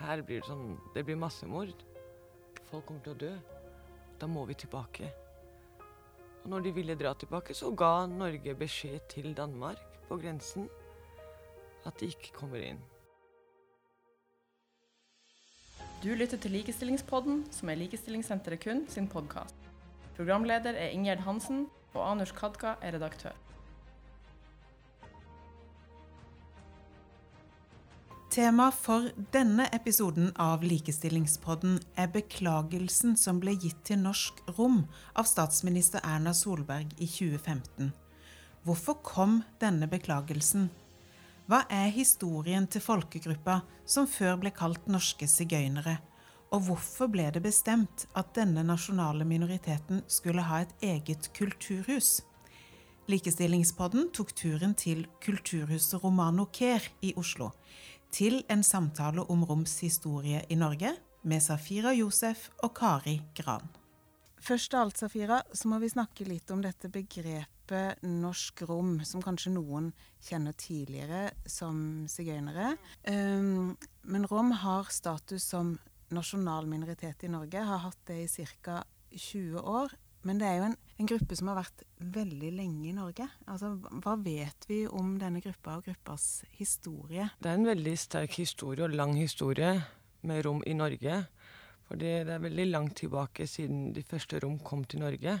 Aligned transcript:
Her 0.00 0.22
blir 0.24 0.40
det 0.40 0.48
sånn 0.48 0.78
Det 0.94 1.04
blir 1.04 1.18
massemord. 1.20 1.74
Folk 2.70 2.86
kommer 2.88 3.02
til 3.04 3.12
å 3.12 3.20
dø. 3.20 3.32
Da 4.20 4.28
må 4.28 4.44
vi 4.48 4.56
tilbake. 4.56 5.10
Og 6.40 6.48
når 6.52 6.64
de 6.64 6.72
ville 6.76 6.96
dra 6.96 7.12
tilbake, 7.14 7.54
så 7.56 7.68
ga 7.76 8.06
Norge 8.08 8.54
beskjed 8.56 9.04
til 9.12 9.34
Danmark 9.36 9.82
på 10.08 10.16
grensen 10.20 10.68
at 11.86 12.00
de 12.00 12.08
ikke 12.12 12.32
kommer 12.36 12.64
inn. 12.64 12.80
Du 16.00 16.08
lytter 16.16 16.40
til 16.40 16.54
Likestillingspodden, 16.56 17.44
som 17.52 17.68
er 17.68 17.76
Likestillingssenteret 17.82 18.62
kun 18.64 18.86
sin 18.88 19.08
podkast. 19.08 19.68
Programleder 20.16 20.76
er 20.80 20.94
Ingjerd 20.96 21.26
Hansen, 21.26 21.66
og 21.92 22.04
Anush 22.06 22.32
Kadka 22.36 22.78
er 22.80 22.96
redaktør. 22.96 23.36
Tema 28.30 28.68
for 28.70 29.08
denne 29.34 29.64
episoden 29.74 30.28
av 30.38 30.62
Likestillingspodden 30.62 31.80
er 31.98 32.12
beklagelsen 32.14 33.16
som 33.18 33.40
ble 33.42 33.56
gitt 33.58 33.80
til 33.88 33.98
Norsk 34.04 34.38
Rom 34.54 34.84
av 35.18 35.26
statsminister 35.26 36.04
Erna 36.06 36.30
Solberg 36.30 36.92
i 37.02 37.08
2015. 37.10 37.90
Hvorfor 38.62 39.00
kom 39.02 39.40
denne 39.58 39.90
beklagelsen? 39.90 40.68
Hva 41.50 41.64
er 41.74 41.90
historien 41.90 42.70
til 42.70 42.86
folkegruppa 42.86 43.64
som 43.82 44.06
før 44.06 44.38
ble 44.44 44.54
kalt 44.54 44.86
norske 44.86 45.26
sigøynere? 45.26 45.98
Og 46.54 46.68
hvorfor 46.68 47.10
ble 47.10 47.26
det 47.34 47.42
bestemt 47.42 48.06
at 48.14 48.30
denne 48.38 48.62
nasjonale 48.62 49.26
minoriteten 49.26 50.04
skulle 50.06 50.46
ha 50.46 50.62
et 50.62 50.86
eget 50.94 51.32
kulturhus? 51.34 52.20
Likestillingspodden 53.10 54.12
tok 54.14 54.36
turen 54.38 54.78
til 54.78 55.08
kulturhuset 55.18 55.98
Romano 56.04 56.46
Care 56.54 56.94
i 57.02 57.10
Oslo 57.18 57.50
til 58.10 58.42
en 58.50 58.62
samtale 58.66 59.24
om 59.30 59.44
roms 59.46 59.78
historie 59.84 60.42
i 60.48 60.58
Norge 60.58 60.94
med 61.22 61.42
Safira 61.42 61.92
Josef 61.94 62.48
og 62.64 62.74
Kari 62.76 63.20
Gran. 63.36 63.68
Først 64.40 64.74
av 64.74 64.86
alt, 64.86 64.96
Safira, 64.96 65.42
så 65.52 65.68
må 65.68 65.78
vi 65.82 65.90
snakke 65.92 66.24
litt 66.24 66.50
om 66.50 66.62
dette 66.64 66.88
begrepet 66.88 68.00
norsk 68.02 68.62
rom, 68.70 68.94
som 69.04 69.20
kanskje 69.22 69.52
noen 69.52 69.90
kjenner 70.24 70.56
tidligere 70.56 71.26
som 71.44 72.06
sigøynere. 72.08 72.72
Um, 73.04 73.76
men 74.08 74.24
rom 74.30 74.54
har 74.62 74.88
status 74.90 75.44
som 75.52 75.74
nasjonal 76.10 76.66
minoritet 76.66 77.26
i 77.28 77.30
Norge, 77.30 77.60
har 77.68 77.84
hatt 77.84 78.00
det 78.08 78.22
i 78.24 78.46
ca. 78.64 78.80
20 79.10 79.60
år. 79.60 79.92
Men 80.24 80.40
det 80.40 80.48
er 80.48 80.58
jo 80.60 80.68
en, 80.70 80.78
en, 81.00 81.08
gruppe 81.08 81.36
som 81.36 81.48
har 81.50 81.58
vært 81.62 81.84
veldig 81.98 82.50
lenge 82.56 82.90
i 82.90 82.94
Norge. 82.96 83.26
Altså, 83.48 83.72
Hva 84.04 84.16
vet 84.20 84.66
vi 84.68 84.82
om 84.86 85.14
denne 85.20 85.40
gruppa 85.44 85.78
og 85.78 85.86
gruppas 85.88 86.44
historie? 86.58 87.30
Det 87.40 87.50
er 87.50 87.58
en 87.58 87.70
veldig 87.70 87.96
sterk 87.98 88.36
historie 88.40 88.84
og 88.84 88.94
lang 88.94 89.16
historie 89.18 89.72
med 90.28 90.44
rom 90.44 90.62
i 90.66 90.76
Norge. 90.76 91.22
For 91.88 91.98
det 91.98 92.12
er 92.22 92.42
veldig 92.42 92.68
langt 92.70 93.00
tilbake 93.00 93.48
siden 93.50 93.94
de 93.96 94.04
første 94.06 94.38
rom 94.44 94.60
kom 94.62 94.84
til 94.84 95.02
Norge. 95.02 95.40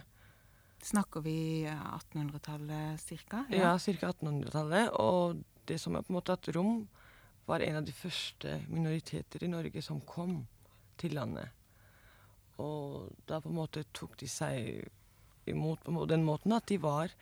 Snakker 0.82 1.20
vi 1.22 1.68
1800-tallet 1.68 3.04
ca.? 3.28 3.44
Ja, 3.52 3.76
ja 3.76 3.76
1800-tallet. 3.76 4.90
Og 4.96 5.44
det 5.68 5.78
som 5.80 5.94
er 5.94 6.02
på 6.02 6.10
en 6.10 6.18
måte 6.18 6.34
at 6.34 6.48
rom 6.56 6.88
var 7.46 7.60
en 7.60 7.80
av 7.80 7.86
de 7.86 7.92
første 7.92 8.60
minoriteter 8.68 9.44
i 9.44 9.50
Norge 9.50 9.82
som 9.82 10.00
kom 10.00 10.40
til 11.00 11.14
landet. 11.18 11.52
Og 12.60 13.12
da 13.28 13.40
på 13.40 13.50
en 13.50 13.58
måte 13.60 13.84
tok 13.96 14.16
de 14.20 14.28
seg 14.30 14.88
imot 15.46 15.84
på 15.84 16.06
den 16.10 16.24
måten 16.24 16.52
at 16.52 16.66
de 16.68 16.78
var 16.82 17.14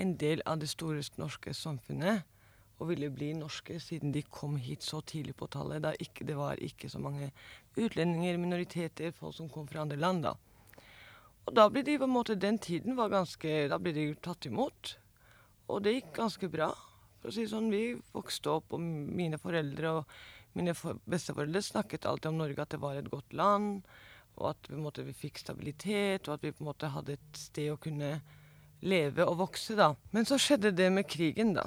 en 0.00 0.16
del 0.16 0.42
av 0.46 0.60
det 0.60 0.70
store 0.72 1.02
norske 1.20 1.54
samfunnet 1.54 2.24
og 2.80 2.88
ville 2.88 3.10
bli 3.12 3.32
norske 3.36 3.76
siden 3.82 4.12
de 4.14 4.22
kom 4.24 4.56
hit 4.56 4.82
så 4.82 5.02
tidlig 5.04 5.34
på 5.36 5.50
tallet. 5.52 5.82
Da 5.84 5.92
ikke, 6.00 6.24
det 6.24 6.36
var 6.38 6.60
ikke 6.64 6.88
så 6.88 7.00
mange 7.02 7.28
utlendinger, 7.76 8.40
minoriteter, 8.40 9.12
folk 9.12 9.36
som 9.36 9.50
kom 9.52 9.68
fra 9.68 9.82
andre 9.84 10.00
land. 10.00 10.24
da. 10.24 10.34
Og 11.44 11.54
da 11.56 11.68
ble 11.68 11.82
de 11.84 11.98
på 11.98 12.08
en 12.08 12.14
måte, 12.14 12.38
Den 12.40 12.58
tiden 12.58 12.96
var 12.96 13.10
ganske 13.10 13.68
Da 13.68 13.78
ble 13.78 13.92
de 13.92 14.14
tatt 14.14 14.46
imot. 14.46 14.96
Og 15.68 15.82
det 15.82 15.94
gikk 15.94 16.14
ganske 16.16 16.48
bra. 16.48 16.72
For 17.20 17.28
å 17.28 17.32
si 17.32 17.44
sånn, 17.44 17.70
Vi 17.70 18.00
vokste 18.14 18.50
opp, 18.50 18.72
og 18.72 18.80
mine 18.80 19.36
foreldre 19.36 19.90
og 19.98 20.04
mine 20.54 20.74
besteforeldre 21.06 21.62
snakket 21.62 22.06
alltid 22.06 22.32
om 22.32 22.38
Norge, 22.38 22.62
at 22.62 22.70
det 22.70 22.80
var 22.80 22.96
et 22.96 23.10
godt 23.10 23.32
land 23.32 23.82
og 24.38 24.52
at 24.52 24.70
måte, 24.72 25.04
vi 25.06 25.16
fikk 25.16 25.40
stabilitet, 25.42 26.28
og 26.28 26.38
at 26.38 26.44
vi 26.46 26.54
på 26.54 26.64
en 26.64 26.70
måte 26.70 26.92
hadde 26.92 27.18
et 27.18 27.40
sted 27.48 27.72
å 27.72 27.80
kunne 27.80 28.18
leve 28.80 29.24
og 29.28 29.36
vokse, 29.40 29.74
da. 29.76 29.90
Men 30.14 30.26
så 30.28 30.38
skjedde 30.40 30.72
det 30.76 30.88
med 30.92 31.06
krigen, 31.10 31.52
da. 31.56 31.66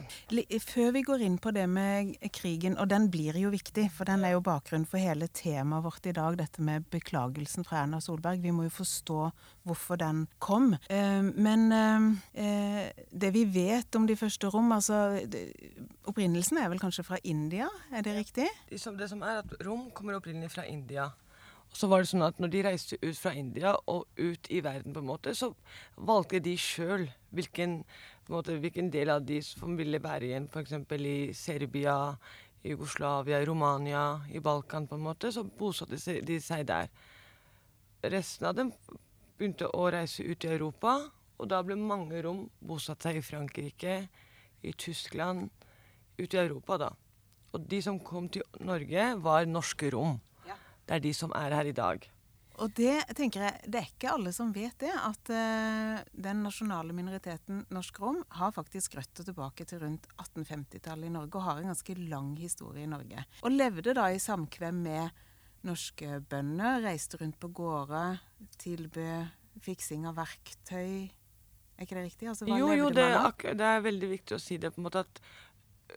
Før 0.63 0.93
vi 0.95 1.03
går 1.05 1.23
inn 1.25 1.37
på 1.41 1.53
det 1.55 1.65
med 1.69 2.15
krigen, 2.33 2.77
og 2.81 2.89
den 2.91 3.09
blir 3.13 3.37
jo 3.39 3.51
viktig, 3.53 3.87
for 3.93 4.09
den 4.09 4.25
er 4.25 4.35
jo 4.35 4.43
bakgrunnen 4.45 4.87
for 4.89 5.01
hele 5.01 5.29
temaet 5.35 5.85
vårt 5.85 6.09
i 6.09 6.15
dag, 6.15 6.37
dette 6.39 6.63
med 6.65 6.87
beklagelsen 6.93 7.67
fra 7.67 7.83
Erna 7.83 8.01
Solberg. 8.03 8.41
Vi 8.43 8.53
må 8.55 8.67
jo 8.67 8.73
forstå 8.73 9.19
hvorfor 9.67 10.01
den 10.01 10.25
kom. 10.43 10.73
Eh, 10.89 11.21
men 11.21 11.69
eh, 11.73 12.89
det 13.11 13.33
vi 13.35 13.45
vet 13.45 13.95
om 13.99 14.07
de 14.09 14.17
første 14.19 14.49
rom, 14.53 14.73
altså 14.75 15.03
Opprinnelsen 16.09 16.57
er 16.59 16.67
vel 16.71 16.81
kanskje 16.81 17.05
fra 17.07 17.17
India, 17.23 17.69
er 17.93 18.03
det 18.03 18.17
riktig? 18.17 18.47
Det 18.69 18.79
som 18.81 19.21
er 19.23 19.43
at 19.43 19.53
Rom 19.63 19.89
kommer 19.95 20.17
opprinnelig 20.17 20.51
fra 20.51 20.65
India. 20.67 21.07
Så 21.73 21.89
var 21.89 22.03
det 22.03 22.09
sånn 22.11 22.25
at 22.25 22.37
når 22.41 22.51
de 22.53 22.63
reiste 22.67 22.97
ut 23.01 23.17
fra 23.17 23.33
India 23.33 23.73
og 23.89 24.05
ut 24.19 24.49
i 24.53 24.59
verden, 24.61 24.93
på 24.93 25.01
en 25.01 25.09
måte, 25.09 25.33
så 25.33 25.49
valgte 25.97 26.41
de 26.43 26.53
sjøl 26.59 27.07
hvilken, 27.33 27.79
hvilken, 28.29 28.91
del 28.93 29.09
av 29.09 29.23
de 29.25 29.39
som 29.45 29.73
ville 29.77 30.01
være 30.01 30.29
igjen, 30.29 30.45
f.eks. 30.53 30.75
i 30.93 31.33
Serbia, 31.33 31.95
i 32.61 32.75
Jugoslavia, 32.75 33.41
i 33.41 33.47
Romania, 33.49 34.21
i 34.29 34.39
Balkan, 34.39 34.85
på 34.87 34.99
en 34.99 35.07
måte. 35.07 35.31
Så 35.33 35.43
bosatte 35.43 35.97
de 35.97 36.37
seg 36.41 36.67
der. 36.69 36.93
Resten 38.03 38.47
av 38.47 38.55
dem 38.59 38.69
begynte 39.37 39.71
å 39.73 39.87
reise 39.91 40.23
ut 40.23 40.45
i 40.45 40.51
Europa, 40.53 40.99
og 41.41 41.49
da 41.49 41.63
ble 41.65 41.75
mange 41.79 42.21
rom 42.21 42.45
bosatt 42.61 43.01
seg 43.01 43.17
i 43.17 43.25
Frankrike, 43.25 43.95
i 44.63 44.71
Tyskland, 44.77 45.49
ute 46.19 46.37
i 46.37 46.43
Europa, 46.43 46.77
da. 46.77 46.91
Og 47.53 47.65
de 47.69 47.81
som 47.81 47.97
kom 47.99 48.29
til 48.29 48.45
Norge, 48.61 49.09
var 49.25 49.49
norske 49.49 49.89
rom. 49.93 50.19
Det 50.83 50.97
er 50.97 51.03
de 51.03 51.13
som 51.15 51.33
er 51.37 51.55
her 51.55 51.69
i 51.69 51.75
dag. 51.75 52.05
Og 52.61 52.69
det 52.77 52.99
tenker 53.17 53.47
jeg, 53.47 53.69
det 53.73 53.79
er 53.79 53.87
ikke 53.89 54.11
alle 54.13 54.31
som 54.35 54.51
vet 54.53 54.75
det, 54.83 54.91
at 54.93 55.31
uh, 55.33 56.01
den 56.13 56.43
nasjonale 56.45 56.93
minoriteten 56.93 57.63
norsk 57.73 57.97
rom 58.03 58.19
har 58.37 58.53
faktisk 58.53 58.99
røtter 58.99 59.25
tilbake 59.25 59.65
til 59.69 59.81
rundt 59.81 60.05
1850-tallet 60.13 61.09
i 61.09 61.13
Norge 61.15 61.39
og 61.39 61.47
har 61.47 61.61
en 61.61 61.71
ganske 61.71 61.95
lang 62.11 62.35
historie 62.37 62.85
i 62.85 62.91
Norge. 62.91 63.25
Og 63.41 63.55
levde 63.55 63.95
da 63.97 64.05
i 64.13 64.21
samkvem 64.21 64.83
med 64.85 65.23
norske 65.65 66.19
bønder, 66.29 66.83
reiste 66.83 67.17
rundt 67.21 67.39
på 67.41 67.49
gårder, 67.55 68.21
tilbød 68.61 69.63
fiksing 69.63 70.05
av 70.09 70.17
verktøy. 70.19 71.09
Er 71.73 71.87
ikke 71.87 71.97
det 71.97 72.05
riktig? 72.05 72.29
Altså, 72.29 72.47
jo, 72.49 72.69
jo, 72.77 72.89
det 72.93 73.05
er, 73.07 73.55
det 73.57 73.69
er, 73.69 73.85
veldig 73.85 74.09
viktig 74.11 74.37
å 74.37 74.41
si 74.41 74.59
det 74.61 74.73
på 74.75 74.81
en 74.81 74.87
måte 74.89 75.01
at 75.05 75.21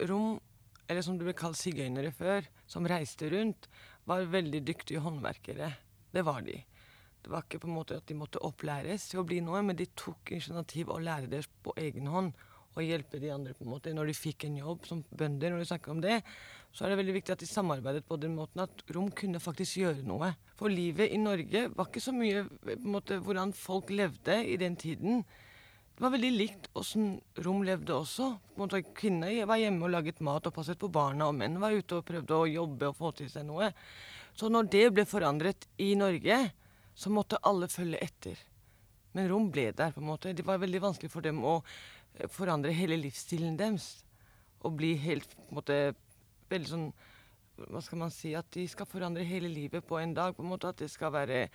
rom, 0.08 0.38
eller 0.86 1.04
som 1.04 1.18
det 1.18 1.26
ble 1.26 1.36
kalt 1.36 1.58
sigøynere 1.60 2.14
før, 2.16 2.46
som 2.70 2.88
reiste 2.88 3.28
rundt, 3.32 3.68
var 4.06 4.26
veldig 4.30 4.62
dyktige 4.66 5.02
håndverkere. 5.04 5.70
Det 6.14 6.24
var 6.26 6.44
de. 6.46 6.56
Det 7.22 7.32
var 7.32 7.42
ikke 7.42 7.58
på 7.64 7.70
en 7.70 7.74
måte 7.74 7.96
at 7.98 8.06
de 8.06 8.14
måtte 8.14 8.42
opplæres 8.46 9.08
til 9.10 9.20
å 9.22 9.26
bli 9.26 9.40
noe, 9.42 9.62
men 9.66 9.78
de 9.78 9.88
tok 9.98 10.30
initiativ 10.36 10.92
og 10.94 11.02
lærte 11.02 11.32
det 11.32 11.42
på 11.66 11.74
egen 11.82 12.06
hånd. 12.12 12.36
Og 12.76 12.84
hjelpe 12.84 13.18
de 13.18 13.30
andre 13.32 13.54
på 13.56 13.64
en 13.64 13.72
måte. 13.72 13.94
Når 13.96 14.10
de 14.10 14.14
fikk 14.14 14.44
en 14.46 14.58
jobb 14.60 14.84
som 14.86 15.00
bønder, 15.08 15.50
når 15.50 15.62
de 15.62 15.68
snakker 15.70 15.94
om 15.94 16.02
det, 16.04 16.18
så 16.76 16.84
er 16.84 16.92
det 16.92 16.98
veldig 17.00 17.14
viktig 17.16 17.32
at 17.32 17.40
de 17.40 17.48
samarbeidet 17.48 18.04
på 18.04 18.18
den 18.20 18.34
måten 18.36 18.60
at 18.66 18.82
Rom 18.92 19.08
kunne 19.16 19.40
faktisk 19.40 19.80
gjøre 19.80 20.04
noe. 20.04 20.28
For 20.60 20.68
livet 20.68 21.08
i 21.08 21.18
Norge 21.18 21.62
var 21.72 21.88
ikke 21.88 22.04
så 22.04 22.12
mye 22.12 22.44
på 22.44 22.74
en 22.74 22.90
måte, 22.92 23.16
hvordan 23.24 23.54
folk 23.56 23.90
levde 23.96 24.36
i 24.44 24.58
den 24.60 24.76
tiden. 24.76 25.24
Det 25.96 26.04
var 26.04 26.12
veldig 26.12 26.30
likt 26.34 26.66
åssen 26.76 27.14
Rom 27.40 27.62
levde 27.64 27.94
også. 27.96 28.34
Kvinner 28.98 29.32
var 29.48 29.56
hjemme 29.56 29.86
og 29.86 29.94
laget 29.94 30.18
mat 30.20 30.44
og 30.44 30.52
passet 30.52 30.76
på 30.76 30.90
barna, 30.92 31.30
og 31.30 31.38
menn 31.38 31.56
var 31.62 31.72
ute 31.72 31.96
og 31.96 32.04
prøvde 32.04 32.36
å 32.36 32.50
jobbe 32.50 32.90
og 32.90 32.98
få 32.98 33.12
til 33.16 33.30
seg 33.32 33.46
noe. 33.48 33.70
Så 34.36 34.50
når 34.52 34.68
det 34.74 34.82
ble 34.92 35.06
forandret 35.08 35.64
i 35.80 35.94
Norge, 35.96 36.36
så 36.92 37.12
måtte 37.12 37.40
alle 37.48 37.70
følge 37.72 38.02
etter. 38.04 38.36
Men 39.16 39.30
Rom 39.30 39.48
ble 39.48 39.70
der, 39.72 39.94
på 39.96 40.02
en 40.02 40.10
måte. 40.10 40.34
Det 40.36 40.44
var 40.44 40.60
veldig 40.60 40.82
vanskelig 40.84 41.08
for 41.08 41.24
dem 41.24 41.40
å 41.40 41.62
eh, 41.62 42.28
forandre 42.28 42.76
hele 42.76 43.00
livsstilen 43.00 43.56
deres. 43.56 44.02
Og 44.68 44.76
bli 44.76 44.92
helt 45.00 45.32
på 45.32 45.48
en 45.48 45.60
måte 45.62 45.78
veldig 46.52 46.74
sånn 46.74 46.90
Hva 47.56 47.80
skal 47.80 48.00
man 48.00 48.10
si 48.12 48.34
At 48.36 48.48
de 48.52 48.64
skal 48.68 48.88
forandre 48.88 49.24
hele 49.24 49.48
livet 49.48 49.84
på 49.86 49.96
en 49.96 50.12
dag. 50.16 50.34
på 50.36 50.42
en 50.42 50.48
måte 50.48 50.68
At 50.68 50.80
det 50.80 50.88
skal 50.92 51.12
være 51.12 51.46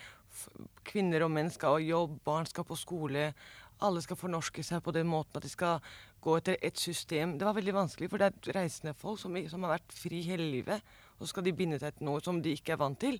Kvinner 0.87 1.25
og 1.25 1.31
menn 1.33 1.49
skal 1.51 1.75
ha 1.75 1.81
jobb, 1.83 2.15
barn 2.25 2.47
skal 2.49 2.65
på 2.65 2.77
skole. 2.79 3.33
Alle 3.81 4.01
skal 4.03 4.19
fornorske 4.19 4.63
seg 4.65 4.83
på 4.85 4.93
den 4.95 5.09
måten 5.09 5.39
at 5.39 5.45
de 5.45 5.51
skal 5.51 5.79
gå 6.21 6.35
etter 6.37 6.57
et 6.61 6.77
system. 6.77 7.37
Det 7.37 7.47
var 7.47 7.57
veldig 7.57 7.73
vanskelig, 7.73 8.09
for 8.11 8.21
det 8.21 8.29
er 8.29 8.59
reisende 8.59 8.93
folk 8.97 9.19
som, 9.19 9.37
som 9.49 9.65
har 9.65 9.77
vært 9.79 9.95
fri 9.97 10.21
hele 10.25 10.49
livet 10.53 10.85
og 11.21 11.27
så 11.27 11.35
skal 11.35 11.45
de 11.45 11.53
binde 11.53 11.77
seg 11.77 11.93
til 11.93 12.07
noe 12.07 12.21
som 12.25 12.39
de 12.41 12.55
ikke 12.57 12.73
er 12.73 12.81
vant 12.81 12.97
til. 12.97 13.19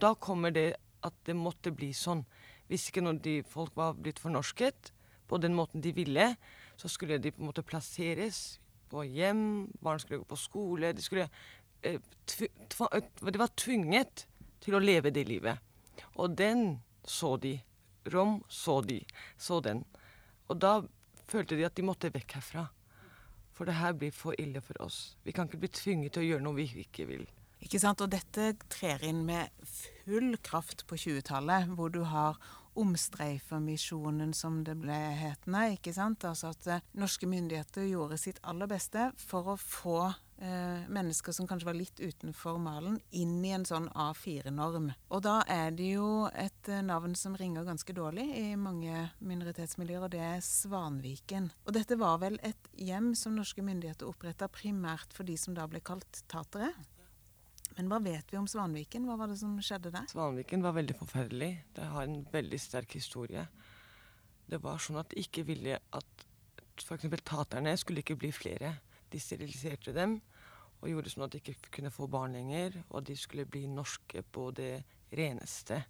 Da 0.00 0.14
kommer 0.16 0.52
det 0.54 0.78
at 1.04 1.16
det 1.28 1.36
måtte 1.36 1.74
bli 1.76 1.90
sånn. 1.92 2.22
Hvis 2.70 2.88
ikke 2.88 3.02
når 3.04 3.18
de 3.26 3.34
folk 3.44 3.74
var 3.76 3.98
blitt 3.98 4.22
fornorsket 4.22 4.94
på 5.28 5.36
den 5.42 5.52
måten 5.52 5.84
de 5.84 5.92
ville, 5.92 6.30
så 6.80 6.88
skulle 6.88 7.20
de 7.20 7.34
på 7.34 7.42
en 7.42 7.50
måte 7.50 7.66
plasseres 7.66 8.62
på 8.88 9.04
hjem, 9.04 9.68
barn 9.84 10.00
skulle 10.00 10.22
gå 10.22 10.30
på 10.30 10.40
skole. 10.40 10.94
De 10.96 11.04
skulle 11.04 11.28
eh, 11.84 12.00
de 12.00 13.42
var 13.44 13.52
tvunget 13.60 14.24
til 14.64 14.78
å 14.78 14.80
leve 14.80 15.12
det 15.12 15.28
livet. 15.28 15.60
Og 16.16 16.32
den 16.32 16.80
så 17.04 17.36
de. 17.36 17.58
Rom 18.08 18.38
så 18.48 18.80
de. 18.88 19.02
Så 19.36 19.60
den. 19.60 19.84
Og 20.52 20.58
da 20.60 20.78
følte 21.28 21.56
de 21.58 21.66
at 21.66 21.76
de 21.76 21.86
måtte 21.86 22.12
vekk 22.14 22.38
herfra. 22.38 22.66
For 23.54 23.68
det 23.68 23.78
her 23.78 23.94
blir 23.94 24.12
for 24.14 24.34
ille 24.38 24.60
for 24.64 24.80
oss. 24.82 25.16
Vi 25.24 25.32
kan 25.32 25.46
ikke 25.46 25.62
bli 25.62 25.70
tvunget 25.70 26.14
til 26.14 26.24
å 26.24 26.28
gjøre 26.32 26.44
noe 26.44 26.58
vi 26.58 26.66
ikke 26.82 27.06
vil. 27.08 27.24
Ikke 27.64 27.80
sant? 27.80 28.02
Og 28.04 28.10
dette 28.12 28.50
trer 28.72 29.04
inn 29.06 29.22
med 29.24 29.52
full 29.64 30.34
kraft 30.44 30.84
på 30.90 30.98
20-tallet, 31.00 31.70
hvor 31.78 31.92
du 31.94 32.02
har 32.10 32.36
omstreifermisjonen, 32.74 34.34
som 34.34 34.62
det 34.66 34.74
ble 34.82 34.96
hetende. 35.20 35.68
ikke 35.76 35.94
sant? 35.94 36.26
Altså 36.26 36.50
at 36.50 36.66
eh, 36.66 36.84
norske 36.98 37.28
myndigheter 37.30 37.86
gjorde 37.86 38.18
sitt 38.20 38.40
aller 38.42 38.68
beste 38.70 39.12
for 39.20 39.54
å 39.54 39.56
få 39.60 40.10
mennesker 40.92 41.32
som 41.32 41.46
kanskje 41.48 41.68
var 41.68 41.76
litt 41.78 42.00
utenfor 42.00 42.58
malen, 42.62 42.98
inn 43.16 43.38
i 43.44 43.52
en 43.56 43.66
sånn 43.68 43.86
A4-norm. 43.90 44.90
Og 45.14 45.22
da 45.24 45.38
er 45.50 45.74
det 45.76 45.92
jo 45.94 46.26
et 46.30 46.70
eh, 46.70 46.82
navn 46.84 47.14
som 47.18 47.36
ringer 47.38 47.66
ganske 47.66 47.96
dårlig 47.96 48.26
i 48.38 48.46
mange 48.60 49.06
minoritetsmiljøer, 49.24 50.06
og 50.06 50.12
det 50.14 50.22
er 50.24 50.42
Svanviken. 50.44 51.50
Og 51.64 51.76
dette 51.76 51.98
var 52.00 52.20
vel 52.24 52.38
et 52.44 52.70
hjem 52.76 53.12
som 53.18 53.36
norske 53.36 53.64
myndigheter 53.64 54.08
oppretta 54.08 54.50
primært 54.52 55.14
for 55.16 55.28
de 55.28 55.38
som 55.40 55.56
da 55.56 55.68
ble 55.70 55.82
kalt 55.84 56.24
tatere? 56.30 56.72
Men 57.74 57.88
hva 57.90 57.98
vet 58.02 58.30
vi 58.30 58.38
om 58.38 58.46
Svanviken? 58.50 59.06
Hva 59.08 59.16
var 59.18 59.30
det 59.30 59.40
som 59.40 59.56
skjedde 59.62 59.90
der? 59.94 60.06
Svanviken 60.12 60.62
var 60.62 60.76
veldig 60.76 60.94
forferdelig. 61.00 61.50
Det 61.74 61.88
har 61.90 62.06
en 62.06 62.20
veldig 62.30 62.60
sterk 62.62 62.94
historie. 62.94 63.48
Det 64.46 64.60
var 64.62 64.82
sånn 64.82 65.00
at 65.00 65.10
de 65.10 65.24
ikke 65.24 65.46
ville 65.48 65.80
at 65.80 66.26
f.eks. 66.78 67.08
taterne 67.24 67.74
skulle 67.80 68.04
ikke 68.04 68.18
bli 68.20 68.30
flere. 68.34 68.76
De 69.10 69.20
steriliserte 69.22 69.94
dem 69.94 70.18
og 70.84 70.90
gjorde 70.92 71.12
sånn 71.14 71.24
at 71.24 71.32
de 71.32 71.40
ikke 71.40 71.70
kunne 71.78 71.92
få 71.92 72.06
barn 72.12 72.36
lenger. 72.36 72.76
Og 72.92 73.06
de 73.08 73.16
skulle 73.16 73.48
bli 73.48 73.64
norske 73.72 74.20
på 74.34 74.50
det 74.56 74.74
reneste. 75.16 75.80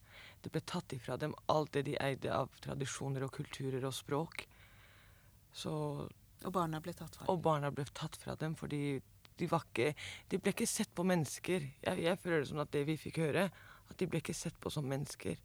Det 0.41 0.52
ble 0.52 0.62
tatt 0.62 0.94
ifra 0.94 1.17
dem 1.19 1.35
alt 1.50 1.73
det 1.75 1.82
de 1.88 1.96
eide 1.99 2.31
av 2.31 2.52
tradisjoner 2.62 3.26
og 3.26 3.32
kulturer 3.35 3.82
og 3.88 3.94
språk. 3.96 4.44
Så, 5.55 5.73
og 6.44 6.55
barna 6.55 6.79
ble 6.82 6.94
tatt 6.94 7.17
fra 7.17 7.26
dem? 7.26 7.32
Og 7.32 7.43
barna 7.43 7.73
ble 7.75 7.87
tatt 7.91 8.19
fra 8.20 8.37
dem 8.38 8.55
fordi 8.58 9.00
de, 9.35 9.49
ikke, 9.49 9.91
de 10.31 10.38
ble 10.38 10.55
ikke 10.55 10.70
sett 10.70 10.94
på 10.94 11.06
mennesker. 11.06 11.67
Jeg, 11.82 12.05
jeg 12.06 12.20
føler 12.23 12.44
det 12.44 12.50
som 12.52 12.62
at 12.62 12.70
det 12.75 12.85
vi 12.87 12.99
fikk 13.00 13.19
høre, 13.25 13.49
at 13.91 13.99
de 13.99 14.08
ble 14.11 14.23
ikke 14.23 14.37
sett 14.37 14.58
på 14.62 14.70
som 14.70 14.87
mennesker. 14.87 15.41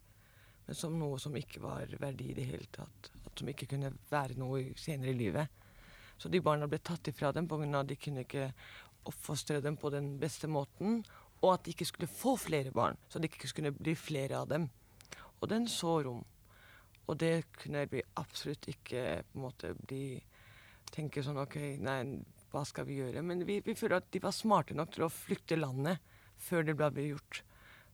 Men 0.68 0.78
som 0.78 0.94
noe 0.94 1.18
som 1.18 1.34
ikke 1.34 1.62
var 1.64 1.90
verdi 1.98 2.30
i 2.30 2.36
det 2.36 2.46
hele 2.46 2.70
tatt. 2.70 3.10
At 3.26 3.42
som 3.42 3.50
ikke 3.50 3.66
kunne 3.72 3.90
være 4.12 4.38
noe 4.38 4.68
senere 4.78 5.10
i 5.10 5.18
livet. 5.18 5.58
Så 6.20 6.28
de 6.28 6.42
barna 6.44 6.68
ble 6.68 6.78
tatt 6.84 7.08
ifra 7.08 7.32
dem 7.32 7.48
pga. 7.48 7.64
at 7.80 7.88
de 7.88 7.96
kunne 7.96 8.26
ikke 8.26 8.52
oppfostre 9.08 9.60
dem 9.64 9.78
på 9.80 9.92
den 9.92 10.14
beste 10.20 10.50
måten. 10.50 11.00
Og 11.40 11.54
at 11.54 11.64
de 11.64 11.72
ikke 11.72 11.88
skulle 11.88 12.10
få 12.10 12.34
flere 12.36 12.72
barn, 12.74 12.98
så 13.08 13.18
det 13.18 13.30
ikke 13.30 13.48
skulle 13.48 13.72
bli 13.72 13.94
flere 13.96 14.42
av 14.42 14.50
dem. 14.50 14.68
Og 15.40 15.48
den 15.48 15.68
så 15.72 16.00
rom. 16.04 16.24
Og 17.08 17.16
det 17.18 17.48
kunne 17.56 17.86
vi 17.90 18.02
absolutt 18.20 18.68
ikke 18.70 19.22
på 19.24 19.38
en 19.38 19.46
måte 19.46 19.72
bli 19.74 20.20
tenke 20.94 21.22
sånn 21.24 21.40
OK, 21.40 21.56
nei, 21.82 22.00
hva 22.50 22.64
skal 22.66 22.86
vi 22.88 22.98
gjøre? 23.00 23.22
Men 23.26 23.44
vi, 23.46 23.60
vi, 23.64 23.76
føler 23.78 24.00
at 24.00 24.10
de 24.12 24.22
var 24.22 24.34
smarte 24.34 24.76
nok 24.76 24.92
til 24.94 25.06
å 25.06 25.12
flykte 25.12 25.58
landet 25.58 26.02
før 26.40 26.66
det 26.66 26.76
ble 26.78 27.06
gjort. 27.10 27.42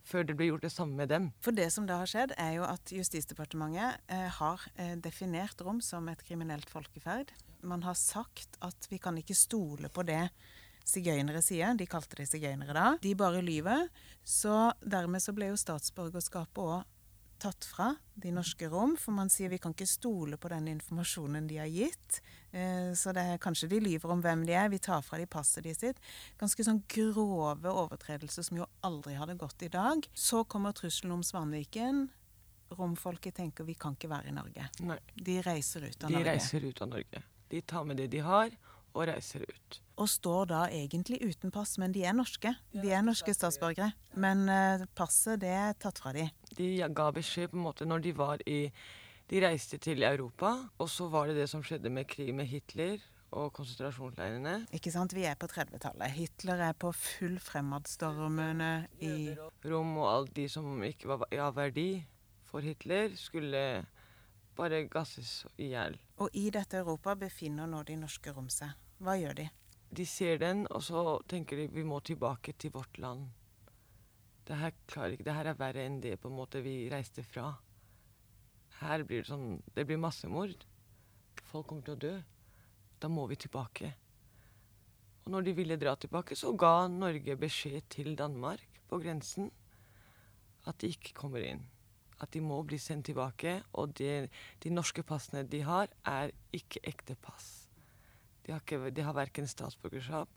Før 0.07 0.27
det 0.27 0.37
ble 0.39 0.51
gjort 0.51 0.63
det 0.63 0.71
samme 0.71 0.95
med 1.01 1.11
dem. 1.11 1.31
For 1.43 1.57
det 1.57 1.67
som 1.75 1.87
da 1.89 1.99
har 2.03 2.11
skjedd, 2.11 2.37
er 2.39 2.53
jo 2.61 2.67
at 2.69 2.93
Justisdepartementet 2.95 4.05
eh, 4.13 4.29
har 4.39 4.63
eh, 4.79 4.95
definert 5.03 5.65
rom 5.67 5.81
som 5.83 6.07
et 6.13 6.23
kriminelt 6.29 6.71
folkeferd. 6.71 7.33
Man 7.67 7.83
har 7.83 7.99
sagt 7.99 8.55
at 8.63 8.87
vi 8.91 9.01
kan 9.03 9.19
ikke 9.19 9.35
stole 9.35 9.91
på 9.91 10.05
det 10.07 10.29
sigøynere 10.87 11.43
sier. 11.45 11.75
De 11.79 11.87
kalte 11.91 12.19
de 12.21 12.27
sigøynere 12.29 12.77
da. 12.77 12.91
De 13.03 13.15
bare 13.19 13.43
lyver. 13.45 13.89
Så 14.27 14.73
dermed 14.81 15.23
så 15.25 15.35
ble 15.37 15.51
jo 15.53 15.61
statsborgerskapet 15.61 16.63
òg 16.63 16.85
tatt 17.39 17.67
fra 17.69 17.91
de 18.17 18.31
norske 18.33 18.69
rom, 18.73 18.95
for 18.97 19.13
man 19.17 19.29
sier 19.33 19.51
vi 19.53 19.59
kan 19.61 19.75
ikke 19.75 19.89
stole 19.89 20.39
på 20.41 20.49
den 20.53 20.71
informasjonen 20.73 21.49
de 21.51 21.59
har 21.61 21.69
gitt. 21.69 22.21
Eh, 22.51 22.93
så 22.97 23.13
det 23.17 23.25
er 23.29 23.43
kanskje 23.43 23.69
de 23.71 23.81
lyver 23.85 24.13
om 24.13 24.23
hvem 24.25 24.47
de 24.49 24.55
er, 24.57 24.71
vi 24.73 24.81
tar 24.83 25.05
fra 25.05 25.21
de 25.21 25.27
passet 25.31 25.67
de 25.67 25.75
sitt. 25.77 26.01
Ganske 26.41 26.67
sånn 26.67 26.83
grove 26.89 27.73
overtredelser 27.85 28.47
som 28.49 28.63
jo 28.63 28.69
aldri 28.87 29.17
hadde 29.19 29.37
gått 29.41 29.67
i 29.67 29.73
dag. 29.73 30.07
Så 30.17 30.45
kommer 30.49 30.77
trusselen 30.77 31.19
om 31.19 31.25
Svanviken. 31.27 32.07
Romfolket 32.77 33.37
tenker 33.37 33.67
vi 33.69 33.77
kan 33.79 33.95
ikke 33.95 34.11
være 34.11 34.33
i 34.33 34.37
Norge. 34.37 34.71
Nei. 34.89 34.99
De 35.15 35.41
reiser 35.45 35.87
ut 35.87 36.01
av 36.03 36.09
de 36.09 36.17
Norge. 36.17 36.25
De 36.25 36.31
reiser 36.33 36.67
ut 36.67 36.83
av 36.83 36.95
Norge. 36.97 37.25
De 37.53 37.61
tar 37.63 37.85
med 37.87 38.01
det 38.01 38.09
de 38.11 38.25
har, 38.27 38.51
og 38.97 39.07
reiser 39.11 39.45
ut. 39.45 39.81
Og 40.01 40.09
står 40.11 40.51
da 40.51 40.63
egentlig 40.73 41.21
uten 41.25 41.53
pass, 41.55 41.77
men 41.81 41.95
de 41.95 42.05
er 42.05 42.17
norske. 42.17 42.53
De 42.73 42.93
er 42.93 43.05
norske 43.05 43.33
statsborgere. 43.37 43.93
Men 44.17 44.45
uh, 44.49 44.85
passet, 44.97 45.41
det 45.45 45.53
er 45.53 45.77
tatt 45.81 46.01
fra 46.03 46.13
de. 46.17 46.29
De 46.57 46.71
ga 46.97 47.11
beskjed 47.17 47.53
på 47.53 47.61
en 47.61 47.67
måte 47.69 47.89
når 47.89 48.05
de 48.09 48.15
var 48.17 48.45
i 48.49 48.61
De 49.27 49.41
reiste 49.43 49.75
til 49.83 50.05
Europa, 50.07 50.53
og 50.79 50.87
så 50.87 51.09
var 51.11 51.27
det 51.27 51.35
det 51.41 51.49
som 51.51 51.63
skjedde 51.67 51.91
med 51.91 52.07
krig 52.07 52.29
med 52.31 52.47
Hitler 52.47 53.01
og 53.35 53.53
konsentrasjonsleirene. 53.57 54.69
Ikke 54.71 54.93
sant, 54.95 55.15
Vi 55.15 55.25
er 55.27 55.35
på 55.35 55.49
30-tallet. 55.51 56.15
Hitler 56.15 56.63
er 56.69 56.73
på 56.79 56.93
full 56.95 57.41
fremadstormende 57.43 58.87
i 59.03 59.35
Rom 59.67 59.97
og 59.99 60.13
alle 60.13 60.33
de 60.37 60.47
som 60.49 60.79
ikke 60.85 61.09
var 61.11 61.27
av 61.35 61.57
verdi 61.57 62.07
for 62.47 62.63
Hitler, 62.63 63.17
skulle 63.19 63.85
bare 64.57 64.87
gasses 64.89 65.45
i 65.59 65.73
hjel. 65.75 65.99
Og 66.23 66.31
i 66.33 66.49
dette 66.55 66.79
Europa 66.81 67.15
befinner 67.19 67.67
nå 67.67 67.83
de 67.83 67.99
norske 68.01 68.33
rom 68.33 68.49
seg. 68.53 68.73
Hva 69.03 69.17
gjør 69.21 69.37
de? 69.37 69.49
De 69.97 70.07
ser 70.09 70.39
den, 70.41 70.65
og 70.73 70.83
så 70.83 71.03
tenker 71.29 71.61
de 71.61 71.67
vi 71.73 71.85
må 71.87 72.01
tilbake 72.01 72.55
til 72.59 72.73
vårt 72.75 72.99
land. 72.99 73.27
Det 74.47 74.57
her, 74.57 74.73
det 75.19 75.35
her 75.35 75.51
er 75.51 75.59
verre 75.59 75.85
enn 75.85 76.01
det 76.01 76.17
på 76.23 76.31
en 76.31 76.39
måte 76.39 76.63
vi 76.65 76.87
reiste 76.91 77.25
fra. 77.27 77.51
Her 78.81 79.05
blir 79.09 79.25
det 79.25 79.31
sånn 79.31 79.61
Det 79.75 79.87
blir 79.89 80.01
massemord. 80.01 80.65
Folk 81.51 81.69
kommer 81.69 81.87
til 81.87 81.97
å 81.97 82.03
dø. 82.07 82.15
Da 83.01 83.09
må 83.13 83.27
vi 83.29 83.39
tilbake. 83.41 83.93
Og 85.25 85.33
når 85.35 85.47
de 85.49 85.57
ville 85.59 85.79
dra 85.81 85.97
tilbake, 85.99 86.37
så 86.39 86.53
ga 86.55 86.87
Norge 86.89 87.37
beskjed 87.41 87.89
til 87.91 88.15
Danmark 88.17 88.63
på 88.87 89.01
grensen 89.03 89.51
at 90.67 90.79
de 90.83 90.93
ikke 90.95 91.17
kommer 91.19 91.43
inn. 91.43 91.65
At 92.23 92.33
de 92.33 92.41
må 92.41 92.61
bli 92.67 92.79
sendt 92.81 93.09
tilbake. 93.11 93.59
Og 93.75 93.97
de, 93.99 94.29
de 94.63 94.73
norske 94.73 95.03
passene 95.07 95.45
de 95.51 95.63
har, 95.67 95.91
er 96.07 96.33
ikke 96.57 96.85
ekte 96.87 97.19
pass. 97.21 97.56
De 98.47 98.55
har, 98.55 98.63
ikke, 98.63 98.93
de 98.95 99.03
har 99.03 99.17
verken 99.17 99.49
statsborgerskap 99.51 100.31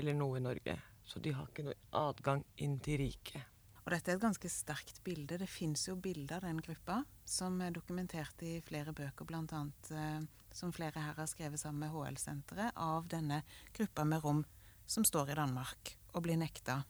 eller 0.00 0.16
noe 0.16 0.38
i 0.38 0.44
Norge. 0.44 0.76
Så 1.04 1.20
de 1.20 1.34
har 1.36 1.48
ikke 1.50 1.66
noe 1.66 1.76
adgang 1.98 2.44
inn 2.64 2.78
til 2.80 3.02
riket. 3.02 3.48
Og 3.82 3.90
dette 3.90 4.12
er 4.12 4.16
et 4.16 4.22
ganske 4.22 4.48
sterkt 4.48 5.02
bilde. 5.04 5.40
Det 5.40 5.48
fins 5.50 5.88
jo 5.88 5.96
bilder 5.98 6.38
av 6.38 6.46
den 6.46 6.62
gruppa, 6.62 7.00
som 7.26 7.58
er 7.64 7.74
dokumentert 7.74 8.44
i 8.46 8.60
flere 8.64 8.94
bøker, 8.94 9.26
bl.a. 9.26 9.62
Eh, 9.90 10.22
som 10.54 10.72
flere 10.72 11.02
her 11.02 11.18
har 11.18 11.28
skrevet 11.28 11.60
sammen 11.60 11.82
med 11.82 11.92
HL-senteret, 11.92 12.76
av 12.76 13.08
denne 13.10 13.42
gruppa 13.74 14.06
med 14.06 14.22
rom 14.24 14.44
som 14.86 15.04
står 15.04 15.32
i 15.32 15.38
Danmark 15.38 15.96
og 16.12 16.24
blir 16.26 16.38
nekta 16.38 16.82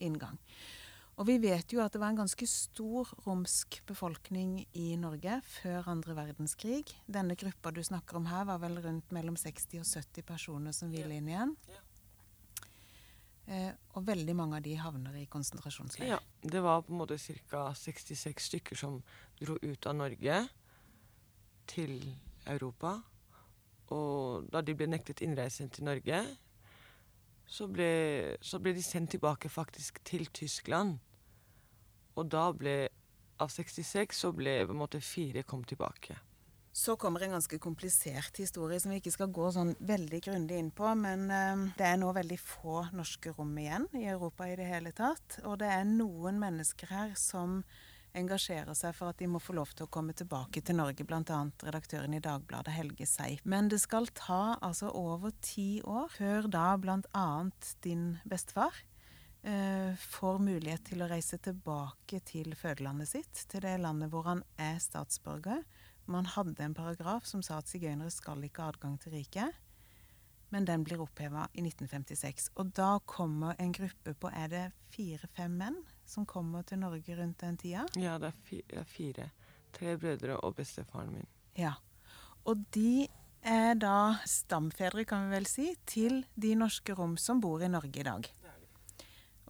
inngang. 0.00 0.38
Og 1.20 1.26
vi 1.28 1.36
vet 1.36 1.68
jo 1.68 1.82
at 1.84 1.92
det 1.92 2.00
var 2.00 2.14
en 2.14 2.22
ganske 2.22 2.46
stor 2.48 3.10
romsk 3.26 3.82
befolkning 3.84 4.54
i 4.80 4.94
Norge 4.96 5.34
før 5.44 5.90
andre 5.92 6.14
verdenskrig. 6.16 6.86
Denne 7.04 7.36
gruppa 7.36 7.74
du 7.76 7.82
snakker 7.84 8.16
om 8.16 8.28
her, 8.30 8.46
var 8.48 8.62
vel 8.62 8.78
rundt 8.80 9.12
mellom 9.12 9.36
60 9.36 9.82
og 9.82 9.84
70 9.84 10.24
personer 10.24 10.72
som 10.72 10.88
ville 10.88 11.18
inn 11.20 11.28
igjen. 11.28 11.52
Eh, 13.50 13.68
og 13.98 14.06
veldig 14.06 14.36
mange 14.38 14.56
av 14.56 14.64
de 14.64 14.72
havner 14.80 15.18
i 15.20 15.26
konsentrasjonsleir. 15.28 16.14
Ja, 16.14 16.22
det 16.40 16.62
var 16.64 16.86
på 16.86 16.94
en 16.94 17.02
måte 17.02 17.20
ca. 17.20 17.66
66 17.76 18.48
stykker 18.48 18.80
som 18.80 19.02
dro 19.42 19.58
ut 19.60 19.90
av 19.90 19.98
Norge 20.00 20.40
til 21.68 21.98
Europa. 22.48 22.94
Og 23.92 24.48
da 24.48 24.64
de 24.64 24.72
ble 24.78 24.88
nektet 24.88 25.20
innreise 25.20 25.68
til 25.68 25.84
Norge, 25.84 26.24
så 27.50 27.68
ble, 27.68 27.92
så 28.40 28.62
ble 28.62 28.72
de 28.72 28.82
sendt 28.86 29.18
tilbake 29.18 29.52
faktisk 29.52 30.00
til 30.06 30.30
Tyskland. 30.32 30.96
Og 32.20 32.28
da 32.32 32.50
ble 32.56 32.80
Av 33.40 33.48
66 33.48 34.18
så 34.20 34.34
ble 34.36 34.58
på 34.68 34.74
en 34.74 34.82
måte 34.82 34.98
fire 35.00 35.40
kom 35.48 35.62
tilbake. 35.64 36.12
Så 36.76 36.92
kommer 37.00 37.22
en 37.24 37.32
ganske 37.38 37.56
komplisert 37.58 38.36
historie 38.36 38.76
som 38.80 38.92
vi 38.92 38.98
ikke 39.00 39.14
skal 39.14 39.30
gå 39.32 39.46
sånn 39.54 39.72
veldig 39.80 40.20
grundig 40.26 40.58
inn 40.60 40.68
på. 40.76 40.90
Men 40.92 41.24
uh, 41.32 41.62
det 41.78 41.86
er 41.88 41.96
nå 41.96 42.10
veldig 42.12 42.36
få 42.36 42.82
norske 42.92 43.32
rom 43.38 43.56
igjen 43.56 43.88
i 43.96 44.04
Europa 44.12 44.44
i 44.44 44.58
det 44.60 44.68
hele 44.68 44.92
tatt. 44.92 45.40
Og 45.48 45.56
det 45.62 45.70
er 45.72 45.88
noen 45.88 46.36
mennesker 46.42 46.92
her 46.92 47.16
som 47.16 47.62
engasjerer 48.16 48.76
seg 48.76 48.92
for 48.98 49.14
at 49.14 49.20
de 49.22 49.28
må 49.30 49.40
få 49.40 49.54
lov 49.56 49.72
til 49.72 49.86
å 49.86 49.92
komme 49.92 50.12
tilbake 50.18 50.60
til 50.66 50.76
Norge, 50.76 51.06
bl.a. 51.06 51.40
redaktøren 51.64 52.16
i 52.16 52.22
Dagbladet 52.22 52.74
Helge 52.74 53.06
Seip. 53.08 53.40
Men 53.48 53.70
det 53.72 53.80
skal 53.82 54.10
ta 54.18 54.58
altså 54.60 54.92
over 54.92 55.32
ti 55.40 55.80
år 55.86 56.10
før 56.12 56.50
da 56.50 56.68
bl.a. 56.82 57.28
din 57.86 58.08
bestefar 58.28 58.84
får 59.40 60.38
mulighet 60.44 60.82
til 60.90 61.00
å 61.00 61.08
reise 61.08 61.38
tilbake 61.40 62.18
til 62.28 62.52
fødelandet 62.58 63.08
sitt, 63.08 63.44
til 63.48 63.64
det 63.64 63.78
landet 63.80 64.10
hvor 64.12 64.26
han 64.28 64.42
er 64.60 64.76
statsborger. 64.82 65.62
Man 66.10 66.26
hadde 66.26 66.64
en 66.64 66.76
paragraf 66.76 67.24
som 67.28 67.42
sa 67.42 67.60
at 67.60 67.70
sigøynere 67.70 68.12
skal 68.12 68.42
ikke 68.44 68.66
ha 68.66 68.74
adgang 68.74 68.98
til 69.00 69.16
riket. 69.16 69.56
men 70.50 70.64
den 70.66 70.82
blir 70.84 70.98
oppheva 70.98 71.44
i 71.54 71.62
1956. 71.62 72.50
Og 72.58 72.72
da 72.74 72.98
kommer 73.06 73.54
en 73.62 73.72
gruppe 73.72 74.16
på 74.18 74.30
er 74.34 74.48
det 74.50 74.64
fire-fem 74.90 75.52
menn 75.60 75.76
som 76.06 76.26
kommer 76.26 76.66
til 76.66 76.80
Norge 76.82 77.16
rundt 77.16 77.38
den 77.38 77.56
tida? 77.60 77.86
Ja, 77.94 78.16
er, 78.18 78.34
det 78.50 78.80
er 78.82 78.88
fire. 78.90 79.30
Tre 79.76 79.94
brødre 79.94 80.40
og 80.42 80.56
bestefaren 80.58 81.12
min. 81.14 81.30
Ja. 81.54 81.76
Og 82.42 82.66
de 82.74 83.06
er 83.46 83.78
da 83.78 84.18
stamfedre, 84.26 85.06
kan 85.06 85.28
vi 85.28 85.36
vel 85.38 85.46
si, 85.46 85.70
til 85.86 86.24
de 86.34 86.56
norske 86.58 86.98
rom 86.98 87.14
som 87.14 87.40
bor 87.40 87.62
i 87.62 87.70
Norge 87.70 88.02
i 88.02 88.06
dag. 88.10 88.26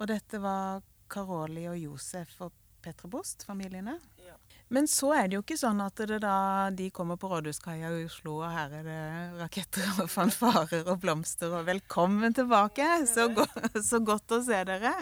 Og 0.00 0.08
dette 0.08 0.40
var 0.40 0.80
Karoli 1.12 1.66
og 1.68 1.76
Josef 1.76 2.38
og 2.46 2.54
Petre 2.80 3.10
Bost, 3.12 3.44
familiene? 3.44 3.98
Ja. 4.24 4.38
Men 4.72 4.86
så 4.88 5.10
er 5.12 5.26
det 5.28 5.36
jo 5.36 5.42
ikke 5.42 5.58
sånn 5.60 5.82
at 5.84 6.00
det 6.08 6.20
da 6.22 6.70
de 6.72 6.86
kommer 6.94 7.18
på 7.20 7.28
Rådhuskaia 7.28 7.90
i 7.98 8.06
Oslo, 8.06 8.38
og 8.38 8.54
her 8.54 8.72
er 8.78 8.86
det 8.86 9.00
raketter 9.40 10.00
og 10.00 10.08
fanfarer 10.18 10.88
og 10.88 11.02
blomster 11.02 11.52
og 11.52 11.66
'velkommen 11.68 12.32
tilbake', 12.38 13.04
så, 13.10 13.28
go 13.34 13.44
så 13.90 14.00
godt 14.00 14.38
å 14.38 14.40
se 14.46 14.62
dere. 14.70 14.94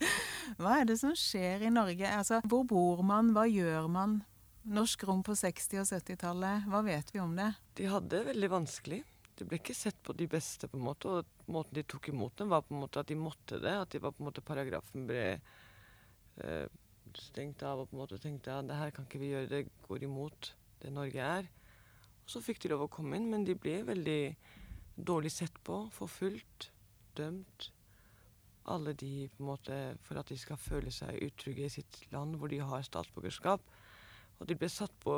Hva 0.60 0.78
er 0.78 0.86
det 0.92 1.00
som 1.02 1.16
skjer 1.16 1.66
i 1.66 1.72
Norge? 1.74 2.06
Altså, 2.06 2.38
hvor 2.44 2.62
bor 2.68 3.02
man, 3.02 3.34
hva 3.34 3.48
gjør 3.50 3.90
man? 3.90 4.20
Norsk 4.66 5.02
rom 5.06 5.26
på 5.26 5.34
60- 5.34 5.82
og 5.82 5.90
70-tallet, 5.90 6.70
hva 6.70 6.84
vet 6.86 7.10
vi 7.14 7.20
om 7.22 7.34
det? 7.38 7.52
De 7.78 7.90
hadde 7.90 8.14
det 8.14 8.24
veldig 8.30 8.50
vanskelig. 8.50 9.02
De 9.36 9.44
ble 9.44 9.58
ikke 9.60 9.76
sett 9.76 9.98
på 10.04 10.14
de 10.16 10.28
beste, 10.30 10.68
på 10.70 10.78
en 10.78 10.86
måte, 10.86 11.12
og 11.12 11.52
måten 11.52 11.76
de 11.76 11.84
tok 11.84 12.08
imot 12.08 12.38
dem, 12.40 12.52
var 12.52 12.64
på 12.64 12.74
en 12.74 12.82
måte 12.86 13.02
at 13.02 13.10
de 13.10 13.18
måtte 13.20 13.60
det. 13.60 13.74
At 13.82 13.92
de 13.92 14.00
var 14.00 14.14
på 14.16 14.22
en 14.22 14.30
måte 14.30 14.44
paragrafen 14.44 15.04
ble 15.08 15.24
eh, 15.36 16.66
stengt 17.20 17.64
av 17.66 17.82
og 17.82 17.90
på 17.90 17.96
en 17.96 18.02
måte 18.02 18.20
tenkte 18.20 18.54
at 18.54 18.68
det 18.68 18.78
her 18.78 18.92
kan 18.94 19.06
ikke 19.06 19.20
vi 19.20 19.32
gjøre, 19.34 19.50
det 19.52 19.62
går 19.86 20.06
imot 20.08 20.52
det 20.82 20.92
Norge 20.92 21.28
er. 21.38 21.48
Og 22.24 22.32
så 22.32 22.42
fikk 22.42 22.62
de 22.62 22.72
lov 22.72 22.86
å 22.86 22.92
komme 22.92 23.18
inn, 23.18 23.28
men 23.30 23.44
de 23.46 23.54
ble 23.58 23.78
veldig 23.86 24.20
dårlig 24.96 25.30
sett 25.32 25.56
på, 25.64 25.84
forfulgt, 25.94 26.70
dømt. 27.16 27.70
Alle 28.72 28.96
de 28.98 29.28
på 29.30 29.44
en 29.44 29.46
måte 29.46 29.76
For 30.02 30.18
at 30.18 30.26
de 30.26 30.36
skal 30.40 30.58
føle 30.58 30.90
seg 30.90 31.20
utrygge 31.22 31.68
i 31.68 31.70
sitt 31.70 32.00
land 32.10 32.34
hvor 32.34 32.50
de 32.50 32.58
har 32.58 32.82
statsborgerskap. 32.82 33.62
Og 34.40 34.48
de 34.48 34.56
ble 34.58 34.68
satt 34.72 34.92
på 35.04 35.14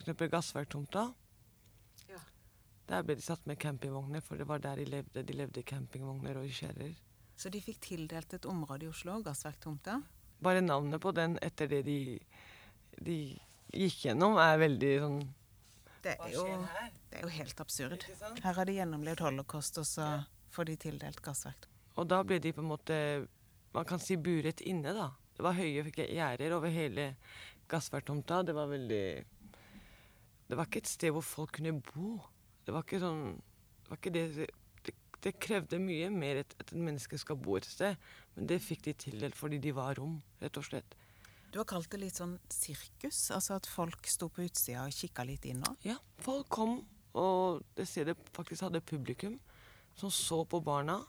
f.eks. 0.00 0.30
gassverktomta. 0.32 1.10
Der 2.88 3.04
ble 3.04 3.18
de 3.18 3.24
satt 3.24 3.44
med 3.46 3.58
campingvogner, 3.60 4.22
for 4.24 4.40
det 4.40 4.46
var 4.48 4.62
der 4.64 4.80
de 4.80 4.86
levde. 4.88 5.22
De 5.22 5.34
levde 5.36 5.60
i 5.60 5.66
campingvogner 5.68 6.38
og 6.40 6.46
i 6.48 6.54
kjeller. 6.56 6.94
Så 7.38 7.50
de 7.52 7.60
fikk 7.62 7.82
tildelt 7.84 8.32
et 8.34 8.46
område 8.48 8.86
i 8.86 8.90
Oslo, 8.90 9.18
gassverktomta. 9.22 10.00
Bare 10.42 10.62
navnet 10.64 11.02
på 11.02 11.12
den 11.14 11.36
etter 11.44 11.68
det 11.70 11.82
de, 11.86 11.98
de 13.04 13.18
gikk 13.74 14.06
gjennom, 14.06 14.38
er 14.40 14.56
veldig 14.62 14.92
sånn 15.02 15.18
Det 16.02 16.14
er, 16.14 16.30
jo, 16.32 16.46
her? 16.72 16.90
det 17.10 17.20
er 17.20 17.26
jo 17.26 17.32
helt 17.36 17.60
absurd. 17.62 18.06
Her 18.42 18.56
har 18.56 18.68
de 18.68 18.76
gjennomlevd 18.78 19.22
holocaust, 19.26 19.78
og 19.82 19.86
så 19.86 20.08
får 20.54 20.70
de 20.70 20.76
tildelt 20.86 21.20
gassverk. 21.22 21.68
Og 21.98 22.08
da 22.08 22.22
ble 22.24 22.38
de 22.40 22.54
på 22.54 22.62
en 22.62 22.70
måte 22.70 22.96
Man 23.74 23.84
kan 23.84 24.00
si 24.00 24.16
buret 24.16 24.62
inne, 24.64 24.94
da. 24.96 25.10
Det 25.36 25.44
var 25.44 25.54
høye 25.54 25.84
gjerder 25.92 26.54
over 26.56 26.72
hele 26.72 27.10
gassverktomta. 27.68 28.40
Det 28.42 28.54
var 28.56 28.70
veldig 28.70 29.04
Det 30.48 30.56
var 30.56 30.66
ikke 30.66 30.80
et 30.80 30.88
sted 30.88 31.12
hvor 31.12 31.22
folk 31.22 31.52
kunne 31.58 31.74
bo. 31.84 32.16
Det 32.68 32.74
var 32.76 32.84
ikke 32.84 33.00
sånn 33.00 33.22
Det 33.40 33.88
var 33.88 34.00
ikke 34.02 34.12
det 34.12 34.24
Det, 34.84 34.92
det 35.24 35.34
krevde 35.40 35.80
mye 35.80 36.10
mer 36.12 36.42
at 36.44 36.52
et 36.60 36.72
menneske 36.76 37.18
skal 37.18 37.38
bo 37.40 37.56
et 37.58 37.66
sted, 37.66 37.96
men 38.36 38.48
det 38.50 38.60
fikk 38.62 38.84
de 38.84 38.92
tildelt 38.94 39.36
fordi 39.36 39.58
de 39.64 39.72
var 39.74 39.96
rom, 39.98 40.20
rett 40.38 40.60
og 40.60 40.66
slett. 40.68 40.94
Du 41.50 41.58
har 41.58 41.66
kalt 41.66 41.88
det 41.90 41.98
litt 42.02 42.20
sånn 42.20 42.36
sirkus, 42.52 43.18
altså 43.34 43.56
at 43.56 43.66
folk 43.66 44.06
sto 44.06 44.28
på 44.30 44.44
utsida 44.44 44.84
og 44.84 44.94
kikka 44.94 45.24
litt 45.26 45.48
inn 45.48 45.64
òg. 45.66 45.80
Ja, 45.88 45.96
folk 46.22 46.46
kom, 46.52 46.78
og 47.18 47.64
det 47.74 47.88
stedet 47.90 48.14
faktisk 48.36 48.68
hadde 48.68 48.84
publikum 48.84 49.34
som 49.98 50.12
så 50.14 50.44
på 50.46 50.60
barna 50.62 51.00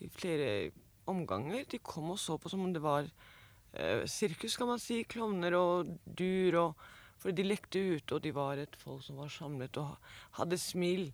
i 0.00 0.08
flere 0.08 0.70
omganger. 1.10 1.66
De 1.68 1.82
kom 1.84 2.14
og 2.14 2.20
så 2.22 2.38
på 2.40 2.48
som 2.48 2.64
om 2.64 2.72
det 2.72 2.82
var 2.82 3.04
eh, 3.04 4.06
sirkus, 4.08 4.56
kan 4.56 4.70
man 4.70 4.80
si. 4.80 5.02
Klovner 5.04 5.58
og 5.58 5.92
dur 6.06 6.60
og 6.62 6.86
For 7.22 7.30
de 7.30 7.44
lekte 7.46 7.78
ute, 7.78 8.16
og 8.16 8.22
de 8.24 8.32
var 8.34 8.58
et 8.58 8.76
folk 8.80 9.04
som 9.06 9.20
var 9.22 9.30
samlet 9.30 9.78
og 9.78 9.94
hadde 10.40 10.58
smil 10.58 11.04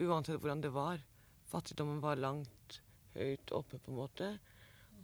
uansett 0.00 0.38
hvordan 0.40 0.62
det 0.64 0.70
var. 0.72 1.02
Fattigdommen 1.48 2.00
var 2.00 2.20
langt 2.20 2.78
høyt 3.16 3.52
oppe, 3.52 3.76
på 3.76 3.92
en 3.92 3.98
måte. 3.98 4.30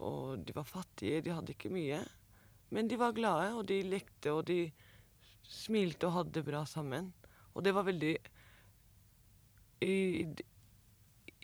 Og 0.00 0.40
de 0.40 0.54
var 0.56 0.64
fattige, 0.68 1.20
de 1.24 1.34
hadde 1.34 1.52
ikke 1.52 1.72
mye. 1.72 2.00
Men 2.72 2.88
de 2.88 2.98
var 2.98 3.12
glade, 3.16 3.52
og 3.58 3.68
de 3.68 3.82
lekte, 3.84 4.32
og 4.32 4.46
de 4.48 4.72
smilte 5.44 6.08
og 6.08 6.18
hadde 6.18 6.34
det 6.38 6.46
bra 6.48 6.64
sammen. 6.68 7.12
Og 7.52 7.64
det 7.64 7.74
var 7.76 7.84
veldig 7.86 8.14
i, 9.84 9.96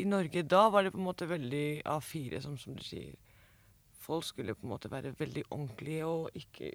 I 0.00 0.04
Norge 0.08 0.42
da 0.48 0.62
var 0.72 0.86
det 0.86 0.94
på 0.94 1.00
en 1.02 1.10
måte 1.10 1.28
veldig 1.28 1.82
A4, 1.84 2.40
som, 2.40 2.56
som 2.58 2.76
du 2.78 2.82
sier. 2.86 3.18
Folk 4.00 4.24
skulle 4.24 4.56
på 4.56 4.64
en 4.64 4.72
måte 4.72 4.90
være 4.90 5.12
veldig 5.18 5.44
ordentlige, 5.50 6.06
og 6.06 6.30
ikke 6.34 6.72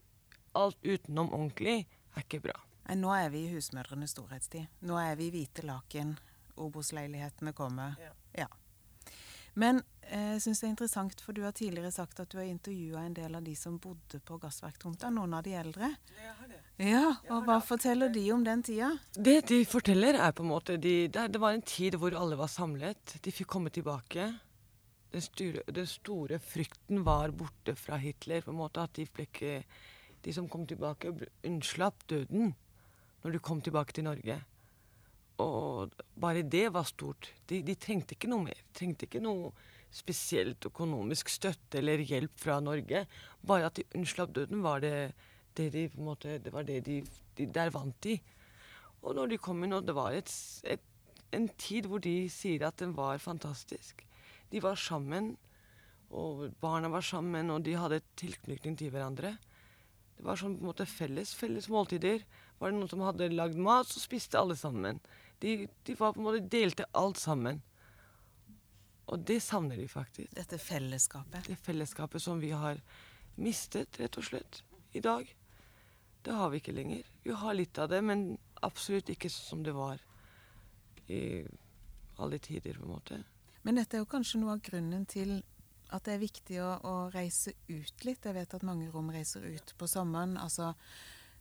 Alt 0.55 0.77
utenom 0.87 1.33
ordentlig 1.35 1.81
er 2.15 2.25
ikke 2.27 2.43
bra. 2.47 2.55
Nei, 2.87 2.99
Nå 3.01 3.13
er 3.15 3.31
vi 3.33 3.45
i 3.45 3.53
husmødrenes 3.55 4.13
storhetstid. 4.15 4.67
Nå 4.85 4.99
er 5.01 5.15
vi 5.19 5.29
i 5.29 5.33
hvite 5.33 5.65
laken. 5.65 6.15
Obos-leilighetene 6.61 7.53
kommer. 7.57 7.97
Ja. 7.99 8.13
Ja. 8.45 8.47
Men 9.55 9.79
eh, 10.01 10.33
jeg 10.35 10.41
syns 10.43 10.61
det 10.61 10.67
er 10.67 10.71
interessant, 10.73 11.21
for 11.23 11.35
du 11.35 11.41
har 11.45 11.53
tidligere 11.55 11.91
sagt 11.95 12.19
at 12.19 12.31
du 12.31 12.37
har 12.41 12.47
intervjua 12.47 13.05
en 13.07 13.13
del 13.15 13.37
av 13.37 13.43
de 13.43 13.53
som 13.55 13.77
bodde 13.79 14.19
på 14.19 14.37
gassverktomta, 14.41 15.09
noen 15.15 15.33
av 15.37 15.45
de 15.47 15.53
eldre. 15.55 15.93
Ja, 16.75 17.05
og 17.31 17.45
hva 17.47 17.61
forteller 17.63 18.11
de 18.11 18.25
om 18.35 18.43
den 18.43 18.63
tida? 18.67 18.89
Det 19.15 19.45
de 19.47 19.61
forteller, 19.67 20.19
er 20.19 20.35
på 20.35 20.43
en 20.43 20.51
måte 20.51 20.75
de, 20.75 21.07
det, 21.07 21.29
det 21.31 21.39
var 21.39 21.55
en 21.55 21.63
tid 21.63 21.95
hvor 22.01 22.15
alle 22.19 22.35
var 22.39 22.51
samlet. 22.51 23.15
De 23.23 23.31
fikk 23.31 23.47
komme 23.55 23.71
tilbake. 23.71 24.27
Den, 25.15 25.23
styre, 25.23 25.63
den 25.71 25.87
store 25.87 26.41
frykten 26.43 27.05
var 27.07 27.31
borte 27.31 27.77
fra 27.79 27.95
Hitler. 28.01 28.43
på 28.43 28.51
en 28.51 28.59
måte 28.59 28.83
at 28.83 28.99
De, 28.99 29.07
ble 29.07 29.29
ikke, 29.29 29.61
de 30.25 30.33
som 30.33 30.49
kom 30.49 30.65
tilbake, 30.67 31.13
unnslapp 31.45 32.07
døden 32.09 32.53
når 33.23 33.35
de 33.35 33.41
kom 33.45 33.61
tilbake 33.61 33.93
til 33.93 34.07
Norge. 34.07 34.39
Og 35.41 35.93
bare 36.21 36.45
det 36.47 36.67
var 36.73 36.87
stort. 36.87 37.29
De, 37.49 37.61
de 37.65 37.75
trengte 37.75 38.15
ikke 38.15 38.29
noe 38.31 38.47
mer. 38.47 38.59
De 38.67 38.77
trengte 38.79 39.07
ikke 39.09 39.23
noe 39.23 39.51
spesielt 39.95 40.65
økonomisk 40.67 41.29
støtte 41.31 41.79
eller 41.79 42.03
hjelp 42.03 42.35
fra 42.39 42.59
Norge. 42.63 43.05
Bare 43.45 43.69
at 43.69 43.79
de 43.79 43.87
unnslapp 43.95 44.33
døden, 44.35 44.63
var 44.63 44.83
det 44.83 45.13
det 45.55 45.69
de 45.71 45.85
på 45.87 46.01
en 46.01 46.09
måte, 46.09 46.37
det 46.43 46.51
var 46.51 46.65
det 46.67 46.81
de, 46.83 46.99
de 47.37 47.45
der 47.47 47.71
vant 47.71 47.95
de. 48.03 48.17
Og 49.05 49.15
når 49.15 49.31
de 49.31 49.39
kom 49.39 49.63
inn, 49.63 49.75
og 49.77 49.85
det 49.87 49.95
var 49.95 50.15
et, 50.15 50.31
et, 50.67 50.83
en 51.35 51.47
tid 51.61 51.87
hvor 51.87 52.01
de 52.03 52.25
sier 52.31 52.65
at 52.67 52.81
den 52.81 52.95
var 52.97 53.21
fantastisk. 53.23 54.03
De 54.51 54.61
var 54.63 54.75
sammen, 54.79 55.35
og 56.11 56.49
barna 56.61 56.91
var 56.91 57.05
sammen, 57.05 57.51
og 57.53 57.63
de 57.65 57.77
hadde 57.79 58.03
tilknytning 58.19 58.75
til 58.79 58.91
hverandre. 58.91 59.35
Det 60.15 60.25
var 60.25 60.39
sånn 60.39 60.57
på 60.57 60.63
en 60.63 60.71
måte 60.71 60.87
felles, 60.89 61.33
felles 61.35 61.69
måltider. 61.71 62.23
Var 62.59 62.71
det 62.71 62.79
noen 62.79 62.91
som 62.91 63.03
hadde 63.03 63.29
lagd 63.33 63.59
mat, 63.59 63.89
så 63.89 63.99
spiste 63.99 64.39
alle 64.39 64.55
sammen. 64.59 65.01
De, 65.43 65.65
de 65.83 65.95
var 65.99 66.15
på 66.15 66.21
en 66.21 66.27
måte 66.29 66.45
delte 66.51 66.87
alt 66.95 67.19
sammen. 67.19 67.61
Og 69.11 69.21
det 69.27 69.41
savner 69.43 69.77
de 69.77 69.87
faktisk. 69.91 70.31
Dette 70.33 70.57
fellesskapet. 70.61 71.49
Det 71.49 71.57
fellesskapet 71.61 72.23
som 72.23 72.39
vi 72.41 72.53
har 72.55 72.79
mistet, 73.35 73.99
rett 73.99 74.17
og 74.17 74.25
slett, 74.25 74.63
i 74.95 75.03
dag. 75.03 75.27
Det 76.25 76.33
har 76.33 76.49
vi 76.49 76.61
ikke 76.61 76.73
lenger. 76.73 77.03
Vi 77.23 77.35
har 77.35 77.53
litt 77.53 77.77
av 77.77 77.91
det, 77.91 78.01
men 78.01 78.37
absolutt 78.65 79.11
ikke 79.13 79.29
som 79.29 79.61
det 79.63 79.75
var 79.75 79.99
i 81.11 81.43
alle 82.17 82.39
tider, 82.39 82.79
på 82.79 82.87
en 82.87 82.95
måte. 82.95 83.19
Men 83.61 83.77
dette 83.77 83.97
er 83.97 84.05
jo 84.05 84.09
kanskje 84.09 84.39
noe 84.41 84.55
av 84.55 84.63
grunnen 84.65 85.05
til 85.09 85.37
at 85.93 86.07
det 86.07 86.15
er 86.15 86.23
viktig 86.23 86.61
å, 86.63 86.69
å 86.81 86.93
reise 87.13 87.53
ut 87.67 88.05
litt. 88.07 88.25
Jeg 88.25 88.35
vet 88.37 88.55
at 88.57 88.65
mange 88.65 88.89
rom 88.93 89.11
reiser 89.13 89.45
ut 89.45 89.73
på 89.77 89.89
sommeren. 89.89 90.35
Altså 90.41 90.71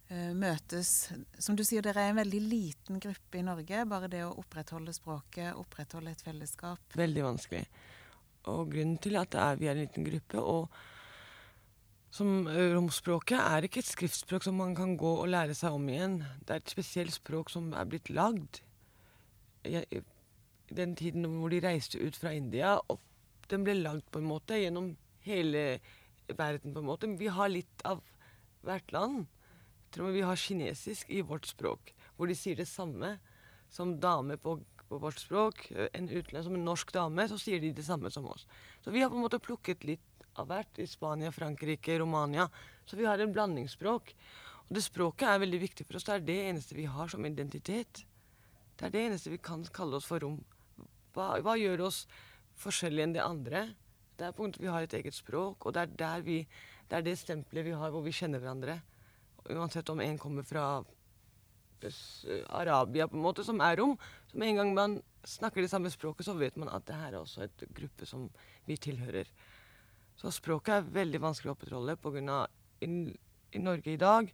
eh, 0.09 0.33
møtes 0.37 1.11
Som 1.39 1.57
du 1.57 1.65
sier, 1.65 1.85
dere 1.85 2.05
er 2.05 2.13
en 2.13 2.23
veldig 2.23 2.41
liten 2.45 3.03
gruppe 3.03 3.41
i 3.41 3.45
Norge. 3.47 3.85
Bare 3.91 4.11
det 4.13 4.25
å 4.27 4.35
opprettholde 4.43 4.95
språket, 4.97 5.55
opprettholde 5.61 6.15
et 6.15 6.25
fellesskap. 6.25 6.99
Veldig 6.99 7.29
vanskelig. 7.29 7.65
Og 8.53 8.67
grunnen 8.75 8.99
til 9.01 9.17
at 9.17 9.37
er, 9.41 9.57
vi 9.61 9.71
er 9.71 9.79
en 9.79 9.87
liten 9.87 10.05
gruppe, 10.05 10.43
og 10.43 10.69
som 12.15 12.45
eh, 12.47 12.75
romspråket 12.77 13.41
er 13.41 13.67
ikke 13.67 13.81
et 13.83 13.91
skriftspråk 13.91 14.45
som 14.47 14.61
man 14.61 14.77
kan 14.79 14.93
gå 15.01 15.15
og 15.23 15.31
lære 15.33 15.57
seg 15.59 15.75
om 15.75 15.89
igjen. 15.91 16.21
Det 16.45 16.53
er 16.53 16.63
et 16.63 16.75
spesielt 16.77 17.17
språk 17.17 17.51
som 17.51 17.73
er 17.75 17.89
blitt 17.91 18.13
lagd. 18.13 18.61
I 19.65 19.81
den 20.75 20.95
tiden 20.97 21.25
hvor 21.41 21.51
de 21.51 21.63
reiste 21.65 21.99
ut 21.99 22.17
fra 22.17 22.35
India, 22.37 22.77
og 22.93 23.01
den 23.51 23.65
ble 23.67 23.77
lagd 23.79 24.07
på 24.13 24.21
en 24.21 24.29
måte 24.29 24.59
gjennom 24.61 24.95
hele 25.27 25.81
verden. 26.29 26.73
på 26.75 26.81
en 26.81 26.87
måte. 26.87 27.07
Vi 27.19 27.27
har 27.27 27.49
litt 27.49 27.85
av 27.85 28.03
hvert 28.65 28.93
land. 28.93 29.27
Jeg 29.85 29.99
tror 29.99 30.13
vi 30.13 30.27
har 30.27 30.37
kinesisk 30.37 31.11
i 31.11 31.23
vårt 31.23 31.47
språk, 31.47 31.95
hvor 32.17 32.27
de 32.27 32.35
sier 32.35 32.57
det 32.57 32.67
samme 32.67 33.19
som 33.71 34.01
dame 34.01 34.37
på, 34.37 34.57
på 34.89 34.99
vårt 34.99 35.21
språk. 35.21 35.69
En 35.93 36.09
utlending 36.09 36.47
som 36.49 36.55
en 36.55 36.65
norsk 36.65 36.93
dame, 36.93 37.29
så 37.29 37.39
sier 37.39 37.61
de 37.61 37.73
det 37.73 37.85
samme 37.87 38.11
som 38.11 38.27
oss. 38.27 38.47
Så 38.83 38.91
vi 38.91 39.03
har 39.03 39.11
på 39.11 39.17
en 39.17 39.27
måte 39.27 39.43
plukket 39.43 39.85
litt 39.85 40.27
av 40.35 40.49
hvert 40.51 40.81
i 40.83 40.87
Spania, 40.91 41.31
Frankrike, 41.33 41.99
Romania. 41.99 42.49
Så 42.87 42.97
vi 42.97 43.07
har 43.07 43.19
en 43.19 43.33
blandingsspråk. 43.33 44.15
Og 44.65 44.75
det 44.75 44.83
språket 44.83 45.29
er 45.29 45.43
veldig 45.45 45.61
viktig 45.63 45.87
for 45.87 45.99
oss. 45.99 46.07
Det 46.09 46.17
er 46.17 46.27
det 46.27 46.41
eneste 46.49 46.77
vi 46.77 46.89
har 46.91 47.11
som 47.13 47.27
identitet. 47.27 48.05
Det 48.75 48.89
er 48.89 48.95
det 48.95 49.07
eneste 49.09 49.31
vi 49.31 49.39
kan 49.39 49.63
kalle 49.75 50.01
oss 50.01 50.09
for 50.09 50.25
rom. 50.25 50.41
Hva, 51.15 51.37
hva 51.45 51.55
gjør 51.61 51.87
oss 51.87 52.05
forskjellige 52.61 53.09
enn 53.09 53.15
det 53.17 53.25
andre? 53.25 53.65
Det 54.15 54.27
er 54.29 54.35
på 54.35 54.45
en 54.45 54.53
måte 54.53 54.63
vi 54.63 54.71
har 54.71 54.85
et 54.85 54.97
eget 54.99 55.17
språk, 55.17 55.67
og 55.67 55.75
det 55.75 55.85
er, 55.85 55.95
der 55.99 56.27
vi, 56.27 56.41
det, 56.89 56.99
er 56.99 57.07
det 57.07 57.17
stempelet 57.19 57.67
vi 57.67 57.79
har 57.79 57.91
hvor 57.91 58.05
vi 58.05 58.15
kjenner 58.15 58.43
hverandre. 58.43 58.79
Uansett 59.51 59.91
om 59.93 60.01
en 60.01 60.19
kommer 60.21 60.47
fra 60.47 60.85
Arabia, 62.49 63.09
på 63.09 63.19
en 63.19 63.25
måte, 63.25 63.45
som 63.45 63.61
er 63.61 63.77
rom. 63.81 63.97
Så 64.31 64.39
med 64.39 64.53
en 64.53 64.61
gang 64.61 64.75
man 64.75 64.95
snakker 65.27 65.65
det 65.65 65.71
samme 65.73 65.91
språket, 65.93 66.27
så 66.27 66.37
vet 66.39 66.57
man 66.57 66.71
at 66.73 66.87
det 66.89 66.97
her 66.97 67.13
er 67.13 67.21
også 67.21 67.45
et 67.45 67.67
gruppe 67.77 68.07
som 68.09 68.29
vi 68.69 68.77
tilhører. 68.77 69.29
Så 70.17 70.31
språket 70.33 70.77
er 70.77 70.93
veldig 70.95 71.21
vanskelig 71.21 71.51
å 71.51 71.57
opprettholde 71.57 71.99
pga. 72.01 72.45
I, 72.85 72.89
I 73.57 73.63
Norge 73.63 73.93
i 73.93 74.01
dag 74.01 74.31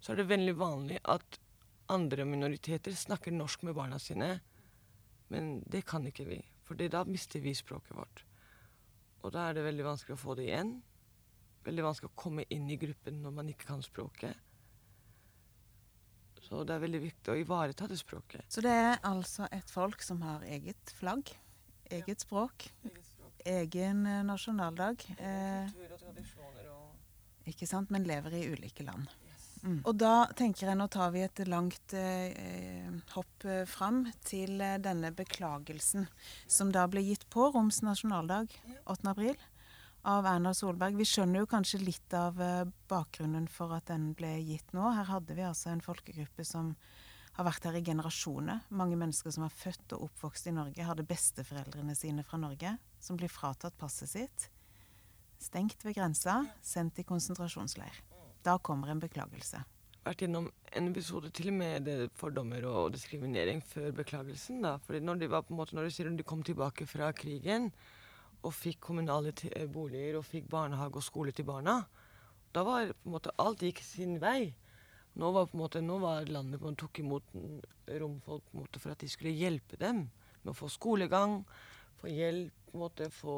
så 0.00 0.12
er 0.12 0.20
det 0.20 0.30
veldig 0.30 0.56
vanlig 0.58 1.00
at 1.04 1.38
andre 1.90 2.24
minoriteter 2.24 2.94
snakker 2.96 3.34
norsk 3.34 3.62
med 3.66 3.76
barna 3.76 3.98
sine. 4.02 4.38
Men 5.30 5.60
det 5.70 5.84
kan 5.86 6.06
ikke 6.06 6.26
vi, 6.26 6.40
for 6.70 6.78
da 6.78 7.02
mister 7.04 7.42
vi 7.42 7.50
språket 7.54 7.96
vårt. 7.98 8.20
Og 9.26 9.32
da 9.34 9.48
er 9.48 9.56
det 9.58 9.64
veldig 9.66 9.88
vanskelig 9.88 10.14
å 10.14 10.20
få 10.20 10.36
det 10.38 10.44
igjen. 10.46 10.76
Veldig 11.66 11.82
vanskelig 11.82 12.12
å 12.12 12.20
komme 12.22 12.44
inn 12.54 12.68
i 12.70 12.78
gruppen 12.78 13.18
når 13.24 13.34
man 13.40 13.50
ikke 13.50 13.66
kan 13.72 13.82
språket. 13.82 14.38
Så 16.46 16.62
det 16.66 16.76
er 16.76 16.84
veldig 16.84 17.00
viktig 17.02 17.32
å 17.34 17.36
ivareta 17.40 17.88
det 17.90 17.98
språket. 17.98 18.46
Så 18.48 18.62
det 18.62 18.70
er 18.70 19.02
altså 19.06 19.48
et 19.50 19.70
folk 19.70 20.02
som 20.02 20.22
har 20.22 20.46
eget 20.46 20.94
flagg, 20.94 21.34
eget 21.90 22.22
språk, 22.22 22.70
eget 22.86 23.10
språk. 23.10 23.42
egen 23.44 24.06
eh, 24.06 24.22
nasjonaldag. 24.30 25.04
og 26.70 27.50
ikke 27.50 27.66
sant, 27.66 27.90
men 27.90 28.06
lever 28.06 28.38
i 28.38 28.46
ulike 28.54 28.86
land. 28.86 29.10
Mm. 29.60 29.80
Og 29.84 29.96
da 30.00 30.24
tenker 30.36 30.70
jeg 30.70 30.78
nå 30.78 30.86
tar 30.92 31.10
vi 31.12 31.22
et 31.26 31.42
langt 31.48 31.94
eh, 31.96 32.88
hopp 33.12 33.44
eh, 33.44 33.66
fram 33.68 34.06
til 34.24 34.60
eh, 34.64 34.78
denne 34.80 35.12
beklagelsen 35.12 36.06
som 36.48 36.72
da 36.72 36.86
ble 36.88 37.02
gitt 37.04 37.26
på 37.32 37.50
Roms 37.52 37.82
nasjonaldag 37.84 38.54
8. 38.86 39.10
april 39.12 39.36
av 40.08 40.24
Erna 40.24 40.54
Solberg. 40.56 40.96
Vi 40.96 41.04
skjønner 41.08 41.42
jo 41.42 41.50
kanskje 41.50 41.82
litt 41.82 42.16
av 42.16 42.40
eh, 42.40 42.64
bakgrunnen 42.88 43.48
for 43.52 43.76
at 43.76 43.90
den 43.92 44.10
ble 44.16 44.32
gitt 44.48 44.72
nå. 44.76 44.86
Her 44.96 45.10
hadde 45.12 45.36
vi 45.36 45.44
altså 45.44 45.74
en 45.74 45.84
folkegruppe 45.84 46.46
som 46.46 46.72
har 47.36 47.46
vært 47.46 47.68
her 47.68 47.76
i 47.78 47.84
generasjoner. 47.84 48.64
Mange 48.76 48.98
mennesker 49.00 49.34
som 49.34 49.44
er 49.46 49.54
født 49.54 49.94
og 49.96 50.08
oppvokst 50.08 50.48
i 50.50 50.56
Norge, 50.56 50.86
hadde 50.86 51.06
besteforeldrene 51.08 51.94
sine 51.98 52.24
fra 52.26 52.40
Norge, 52.40 52.74
som 53.00 53.20
blir 53.20 53.32
fratatt 53.32 53.76
passet 53.80 54.12
sitt. 54.12 54.48
Stengt 55.40 55.84
ved 55.86 55.96
grensa, 55.96 56.42
sendt 56.64 57.00
i 57.00 57.06
konsentrasjonsleir. 57.08 58.02
Da 58.46 58.56
kommer 58.58 58.88
en 58.88 59.00
beklagelse. 59.02 59.60
Vært 60.00 60.22
gjennom 60.24 60.46
en 60.76 60.86
episode 60.88 61.28
til 61.36 61.50
med 61.52 61.88
fordommer 62.16 62.64
og 62.64 62.94
diskriminering 62.94 63.60
før 63.60 63.90
beklagelsen. 63.98 64.62
da. 64.64 64.78
Fordi 64.78 65.00
når 65.04 65.20
de, 65.20 65.30
var 65.30 65.42
på 65.42 65.52
en 65.52 65.58
måte, 65.60 65.76
når 65.76 65.88
de 65.88 65.90
sier 65.94 66.08
de 66.08 66.24
kom 66.24 66.42
tilbake 66.42 66.86
fra 66.88 67.12
krigen, 67.12 67.68
og 68.40 68.54
fikk 68.56 68.80
kommunale 68.80 69.34
eh, 69.52 69.66
boliger 69.68 70.16
og 70.16 70.24
fikk 70.24 70.46
barnehage 70.48 70.96
og 70.96 71.04
skole 71.04 71.32
til 71.36 71.44
barna. 71.44 71.82
Da 72.54 72.62
var 72.64 72.94
på 72.94 73.10
en 73.10 73.14
måte 73.14 73.34
alt 73.36 73.60
gikk 73.60 73.82
sin 73.84 74.16
vei. 74.22 74.54
Nå 75.20 75.30
var, 75.34 75.50
på 75.50 75.58
en 75.58 75.62
måte, 75.64 75.82
nå 75.84 75.98
var 76.00 76.30
landet 76.30 76.62
en 76.64 76.78
tok 76.78 77.02
imot 77.02 77.34
romfolk 78.00 78.46
på 78.46 78.56
en 78.56 78.62
måte, 78.62 78.80
for 78.80 78.94
at 78.94 79.02
de 79.02 79.10
skulle 79.10 79.34
hjelpe 79.36 79.76
dem 79.76 80.06
med 80.40 80.52
å 80.52 80.56
få 80.56 80.70
skolegang, 80.72 81.42
få 82.00 82.08
hjelp, 82.08 82.54
på 82.70 82.78
en 82.78 82.84
måte, 82.84 83.10
få 83.12 83.34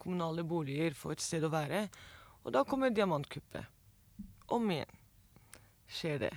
kommunale 0.00 0.46
boliger, 0.46 0.96
få 0.96 1.12
et 1.12 1.24
sted 1.24 1.44
å 1.44 1.52
være. 1.52 1.84
Og 2.46 2.54
da 2.54 2.64
kommer 2.64 2.94
diamantkuppet. 2.94 3.79
Om 4.50 4.70
igjen 4.74 4.96
skjer 5.90 6.18
det. 6.18 6.36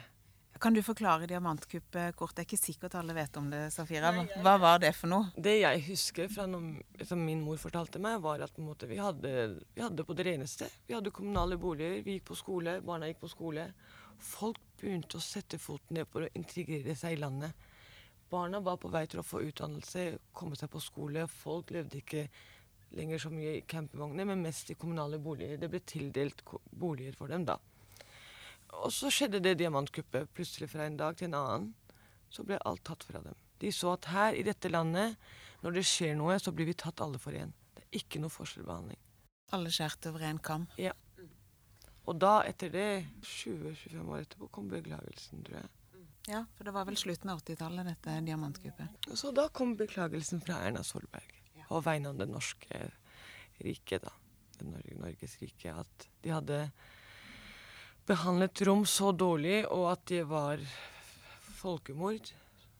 Kan 0.63 0.74
du 0.74 0.79
forklare 0.86 1.27
diamantkuppet 1.27 2.15
kort? 2.15 2.36
Det 2.36 2.43
er 2.43 2.46
ikke 2.48 2.58
sikkert 2.62 2.93
alle 2.96 3.15
vet 3.17 3.36
om 3.36 3.50
det, 3.51 3.65
Safira. 3.74 4.13
Hva 4.46 4.53
var 4.62 4.77
det 4.79 4.93
for 4.96 5.12
noe? 5.12 5.34
Det 5.36 5.58
jeg 5.58 5.82
husker 5.89 6.29
fra 6.32 6.46
noe 6.48 7.03
som 7.10 7.20
min 7.20 7.41
mor 7.43 7.58
fortalte 7.60 8.00
meg, 8.00 8.22
var 8.24 8.46
at 8.46 8.62
måte, 8.63 8.88
vi, 8.88 9.00
hadde, 9.01 9.34
vi 9.75 9.84
hadde 9.84 10.05
på 10.08 10.15
det 10.15 10.27
reneste. 10.29 10.70
Vi 10.88 10.96
hadde 10.96 11.12
kommunale 11.12 11.58
boliger, 11.60 11.98
vi 12.05 12.15
gikk 12.15 12.29
på 12.29 12.38
skole, 12.39 12.77
barna 12.86 13.10
gikk 13.10 13.20
på 13.25 13.34
skole. 13.34 13.67
Folk 14.24 14.62
begynte 14.79 15.20
å 15.20 15.25
sette 15.25 15.59
foten 15.59 16.00
ned 16.00 16.07
for 16.14 16.24
å 16.24 16.31
integrere 16.37 16.96
seg 16.96 17.18
i 17.18 17.22
landet. 17.25 17.68
Barna 18.31 18.64
var 18.64 18.79
på 18.79 18.94
vei 18.94 19.03
til 19.09 19.20
å 19.20 19.27
få 19.27 19.44
utdannelse, 19.50 20.05
komme 20.31 20.55
seg 20.57 20.72
på 20.72 20.79
skole. 20.81 21.27
Folk 21.27 21.75
levde 21.75 22.00
ikke 22.00 22.27
lenger 22.96 23.20
så 23.20 23.33
mye 23.33 23.57
i 23.57 23.68
campingvogner, 23.68 24.31
men 24.31 24.48
mest 24.48 24.72
i 24.72 24.79
kommunale 24.79 25.20
boliger. 25.20 25.59
Det 25.59 25.70
ble 25.74 25.83
tildelt 25.83 26.46
boliger 26.72 27.20
for 27.20 27.33
dem 27.33 27.44
da. 27.51 27.59
Og 28.81 28.92
så 28.92 29.12
skjedde 29.14 29.42
det 29.44 29.57
diamantkuppet. 29.62 30.31
Plutselig 30.36 30.72
fra 30.72 30.88
en 30.88 30.98
dag 31.00 31.18
til 31.20 31.29
en 31.29 31.40
annen 31.40 31.72
så 32.33 32.46
ble 32.48 32.57
alt 32.66 32.83
tatt 32.88 33.05
fra 33.05 33.22
dem. 33.22 33.38
De 33.62 33.70
så 33.72 33.94
at 33.94 34.09
her 34.12 34.36
i 34.36 34.44
dette 34.44 34.72
landet, 34.72 35.20
når 35.62 35.77
det 35.77 35.86
skjer 35.88 36.18
noe, 36.20 36.40
så 36.42 36.51
blir 36.55 36.68
vi 36.72 36.75
tatt 36.77 37.03
alle 37.05 37.22
for 37.22 37.36
én. 37.38 37.53
Det 37.77 37.86
er 37.86 38.00
ikke 38.01 38.22
noe 38.24 38.33
forskjellsbehandling. 38.33 39.00
Alle 39.53 39.72
skjært 39.72 40.09
over 40.09 40.25
én 40.25 40.42
kam? 40.42 40.66
Ja. 40.81 40.96
Og 42.09 42.18
da, 42.20 42.42
etter 42.50 42.74
det, 42.74 42.88
20-25 43.22 44.09
år 44.09 44.25
etterpå, 44.25 44.50
kom 44.51 44.68
beklagelsen, 44.72 45.46
tror 45.46 45.62
jeg. 45.62 45.70
Ja, 46.27 46.42
for 46.55 46.68
det 46.68 46.74
var 46.75 46.88
vel 46.88 46.98
slutten 47.00 47.31
av 47.31 47.44
80-tallet, 47.44 47.88
dette 47.94 48.18
diamantkuppet. 48.25 49.07
Så 49.20 49.31
da 49.36 49.48
kom 49.51 49.77
beklagelsen 49.79 50.42
fra 50.44 50.59
Erna 50.66 50.83
Solberg 50.88 51.40
på 51.68 51.79
vegne 51.83 52.12
av 52.12 52.20
det 52.20 52.27
norske 52.29 52.81
riket, 53.64 54.03
da. 54.03 54.12
Det 54.53 54.68
Norges 55.00 55.38
rike. 55.42 55.74
At 55.74 56.07
de 56.24 56.31
hadde 56.33 56.59
behandlet 58.07 58.61
rom 58.68 58.85
så 58.89 59.11
dårlig, 59.11 59.63
og 59.72 59.92
at 59.94 60.05
det 60.11 60.24
var 60.29 60.61
folkemord 61.59 62.33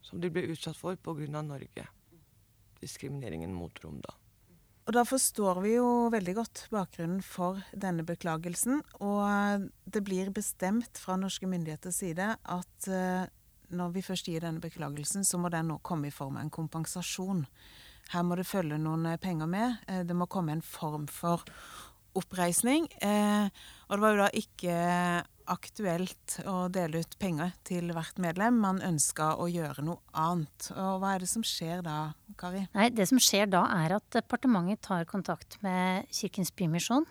som 0.04 0.22
de 0.22 0.32
ble 0.34 0.46
utsatt 0.54 0.78
for 0.78 1.00
pga. 1.00 1.42
Norge. 1.42 1.88
Diskrimineringen 2.84 3.54
mot 3.56 3.80
rom, 3.84 4.02
da. 4.04 4.18
Og 4.84 4.92
da 4.98 5.06
forstår 5.08 5.62
vi 5.64 5.78
jo 5.78 6.10
veldig 6.12 6.34
godt 6.36 6.66
bakgrunnen 6.74 7.22
for 7.24 7.62
denne 7.72 8.04
beklagelsen. 8.04 8.82
Og 9.00 9.70
det 9.88 10.02
blir 10.04 10.34
bestemt 10.36 11.00
fra 11.00 11.16
norske 11.20 11.48
myndigheters 11.48 12.02
side 12.04 12.34
at 12.36 12.90
uh, 12.92 13.24
når 13.72 13.96
vi 13.96 14.04
først 14.04 14.28
gir 14.28 14.44
denne 14.44 14.60
beklagelsen, 14.64 15.24
så 15.24 15.40
må 15.40 15.52
den 15.54 15.72
nå 15.72 15.80
komme 15.88 16.10
i 16.10 16.14
form 16.14 16.36
av 16.36 16.44
en 16.44 16.52
kompensasjon. 16.52 17.46
Her 18.12 18.28
må 18.28 18.36
det 18.36 18.50
følge 18.50 18.76
noen 18.82 19.08
penger 19.24 19.48
med. 19.48 19.80
Uh, 19.88 20.04
det 20.04 20.20
må 20.20 20.28
komme 20.28 20.58
en 20.58 20.66
form 20.66 21.08
for 21.08 21.48
oppreisning. 22.18 22.88
Eh, 23.02 23.48
og 23.88 23.96
det 23.96 24.04
var 24.04 24.14
jo 24.14 24.22
da 24.24 24.30
ikke 24.38 24.76
aktuelt 25.54 26.38
å 26.48 26.70
dele 26.72 27.02
ut 27.04 27.18
penger 27.20 27.52
til 27.68 27.92
hvert 27.96 28.20
medlem. 28.22 28.62
Man 28.64 28.82
ønska 28.86 29.34
å 29.42 29.50
gjøre 29.52 29.84
noe 29.86 30.00
annet. 30.16 30.70
Og 30.72 31.02
hva 31.02 31.16
er 31.16 31.26
det 31.26 31.32
som 31.32 31.44
skjer 31.46 31.84
da, 31.86 32.14
Kari? 32.40 32.66
Nei, 32.76 32.90
Det 32.96 33.08
som 33.10 33.20
skjer 33.22 33.50
da, 33.52 33.66
er 33.84 33.98
at 33.98 34.08
departementet 34.16 34.86
tar 34.88 35.10
kontakt 35.10 35.60
med 35.66 36.08
Kirkens 36.14 36.54
Bymisjon 36.56 37.08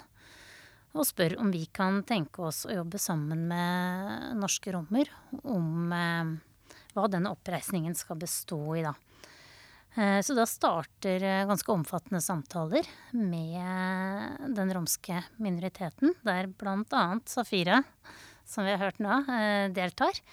og 0.93 1.07
spør 1.09 1.39
om 1.41 1.53
vi 1.53 1.65
kan 1.73 2.03
tenke 2.05 2.43
oss 2.45 2.67
å 2.69 2.75
jobbe 2.75 2.99
sammen 3.01 3.47
med 3.49 4.35
norske 4.37 4.75
romer 4.75 5.09
om 5.41 5.93
eh, 5.97 6.33
hva 6.93 7.07
denne 7.09 7.33
oppreisningen 7.33 7.97
skal 7.97 8.21
bestå 8.21 8.61
i, 8.77 8.85
da. 8.85 8.93
Eh, 9.95 10.21
så 10.25 10.35
da 10.35 10.47
starter 10.49 11.23
eh, 11.23 11.45
ganske 11.49 11.73
omfattende 11.73 12.21
samtaler 12.25 12.87
med 13.13 14.55
den 14.57 14.73
romske 14.73 15.19
minoriteten, 15.37 16.15
der 16.25 16.49
bl.a. 16.49 17.05
Safira, 17.29 17.83
som 18.49 18.65
vi 18.65 18.73
har 18.73 18.81
hørt 18.87 19.03
nå, 19.05 19.21
eh, 19.29 19.69
deltar. 19.75 20.25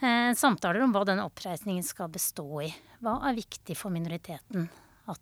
Samtaler 0.00 0.80
om 0.80 0.94
hva 0.94 1.02
den 1.04 1.18
oppreisningen 1.20 1.84
skal 1.84 2.08
bestå 2.08 2.62
i. 2.64 2.70
Hva 3.04 3.18
er 3.28 3.36
viktig 3.36 3.74
for 3.76 3.92
minoriteten 3.92 4.70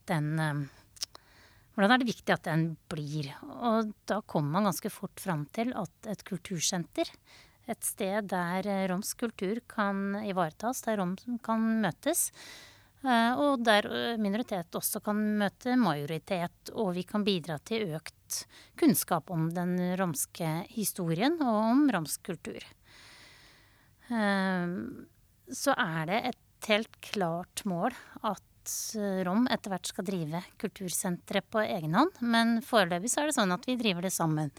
den 0.07 0.29
Hvordan 1.75 1.95
er 1.95 1.99
det 1.99 2.07
viktig 2.13 2.31
at 2.31 2.47
den 2.47 2.63
blir? 2.91 3.33
Og 3.43 3.91
da 4.07 4.21
kommer 4.23 4.55
man 4.55 4.69
ganske 4.69 4.91
fort 4.93 5.19
fram 5.19 5.49
til 5.51 5.73
at 5.75 6.11
et 6.13 6.23
kultursenter, 6.27 7.11
et 7.67 7.83
sted 7.83 8.31
der 8.31 8.71
romsk 8.93 9.25
kultur 9.25 9.59
kan 9.67 10.15
ivaretas, 10.23 10.85
der 10.87 11.01
rom 11.03 11.17
kan 11.43 11.67
møtes, 11.83 12.29
Eh, 12.31 12.68
og 13.07 13.63
der 13.63 13.87
eh, 13.87 14.17
minoritet 14.19 14.75
også 14.75 15.01
kan 15.05 15.21
møte 15.39 15.77
majoritet, 15.79 16.73
og 16.75 16.95
vi 16.97 17.05
kan 17.07 17.25
bidra 17.27 17.59
til 17.63 17.95
økt 17.95 18.43
kunnskap 18.79 19.31
om 19.31 19.49
den 19.55 19.77
romske 20.01 20.65
historien 20.73 21.39
og 21.39 21.61
om 21.71 21.87
romsk 21.95 22.27
kultur. 22.27 22.67
Eh, 24.11 24.75
så 25.49 25.79
er 25.79 26.11
det 26.11 26.21
et 26.33 26.69
helt 26.69 27.01
klart 27.13 27.65
mål 27.71 27.95
at 28.27 28.45
rom 29.25 29.47
etter 29.49 29.73
hvert 29.73 29.89
skal 29.89 30.05
drive 30.05 30.43
kultursenteret 30.61 31.47
på 31.49 31.63
egen 31.63 31.95
hånd, 31.97 32.19
men 32.21 32.59
foreløpig 32.67 33.09
så 33.09 33.23
er 33.23 33.31
det 33.31 33.39
sånn 33.39 33.55
at 33.55 33.65
vi 33.65 33.79
driver 33.81 34.05
det 34.05 34.13
sammen. 34.13 34.51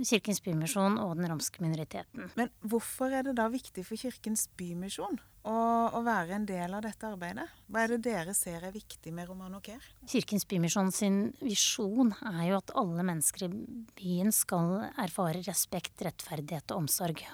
Kirkens 0.00 0.40
Bymisjon 0.42 0.96
og 1.02 1.18
den 1.18 1.28
romske 1.30 1.62
minoriteten. 1.62 2.30
Men 2.38 2.50
hvorfor 2.64 3.12
er 3.12 3.26
det 3.26 3.36
da 3.38 3.48
viktig 3.52 3.84
for 3.86 4.00
Kirkens 4.00 4.46
Bymisjon 4.58 5.18
å, 5.44 5.54
å, 5.92 6.00
være 6.06 6.38
en 6.38 6.46
del 6.48 6.74
av 6.74 6.84
dette 6.86 7.06
arbeidet? 7.06 7.46
Hva 7.68 7.84
er 7.84 7.94
det 7.94 8.00
dere 8.06 8.34
ser 8.36 8.64
er 8.64 8.74
viktig 8.74 9.12
med 9.14 9.28
Romano 9.28 9.60
Care? 9.64 9.84
Kirkens 10.08 10.46
Bymisjon 10.48 10.92
sin 10.94 11.20
visjon 11.42 12.14
er 12.32 12.44
jo 12.48 12.58
at 12.62 12.74
alle 12.78 13.06
mennesker 13.06 13.46
i 13.46 13.52
byen 13.98 14.32
skal 14.34 14.78
erfare 15.02 15.44
respekt, 15.44 16.00
rettferdighet 16.06 16.72
og 16.72 16.84
omsorg. 16.84 17.24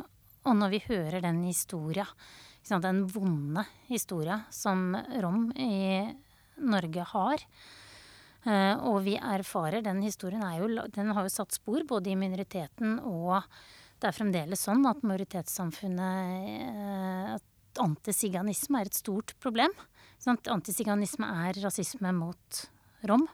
Og 0.49 0.57
når 0.59 0.75
vi 0.75 0.85
hører 0.89 1.23
den 1.25 1.43
historia, 1.47 2.07
den 2.69 3.05
vonde 3.13 3.65
historia 3.89 4.43
som 4.55 4.91
rom 5.23 5.51
i 5.57 6.09
Norge 6.59 7.05
har. 7.13 7.45
Eh, 8.49 8.75
og 8.89 9.03
vi 9.05 9.17
erfarer 9.19 9.83
Den 9.85 10.01
historien 10.01 10.45
jo, 10.57 10.69
den 10.95 11.13
har 11.13 11.27
jo 11.27 11.33
satt 11.33 11.57
spor 11.59 11.85
både 11.89 12.13
i 12.13 12.17
minoriteten 12.17 12.97
og 13.03 13.43
det 13.99 14.09
er 14.09 14.15
fremdeles 14.15 14.63
sånn 14.63 14.87
at 14.87 15.03
majoritetssamfunnet 15.03 16.51
eh, 16.55 17.35
At 17.35 17.83
antisiganisme 17.83 18.81
er 18.81 18.89
et 18.89 18.97
stort 18.97 19.35
problem. 19.43 19.75
Sånn 20.23 20.39
antisiganisme 20.51 21.27
er 21.47 21.59
rasisme 21.63 22.11
mot 22.15 22.63
rom. 23.07 23.27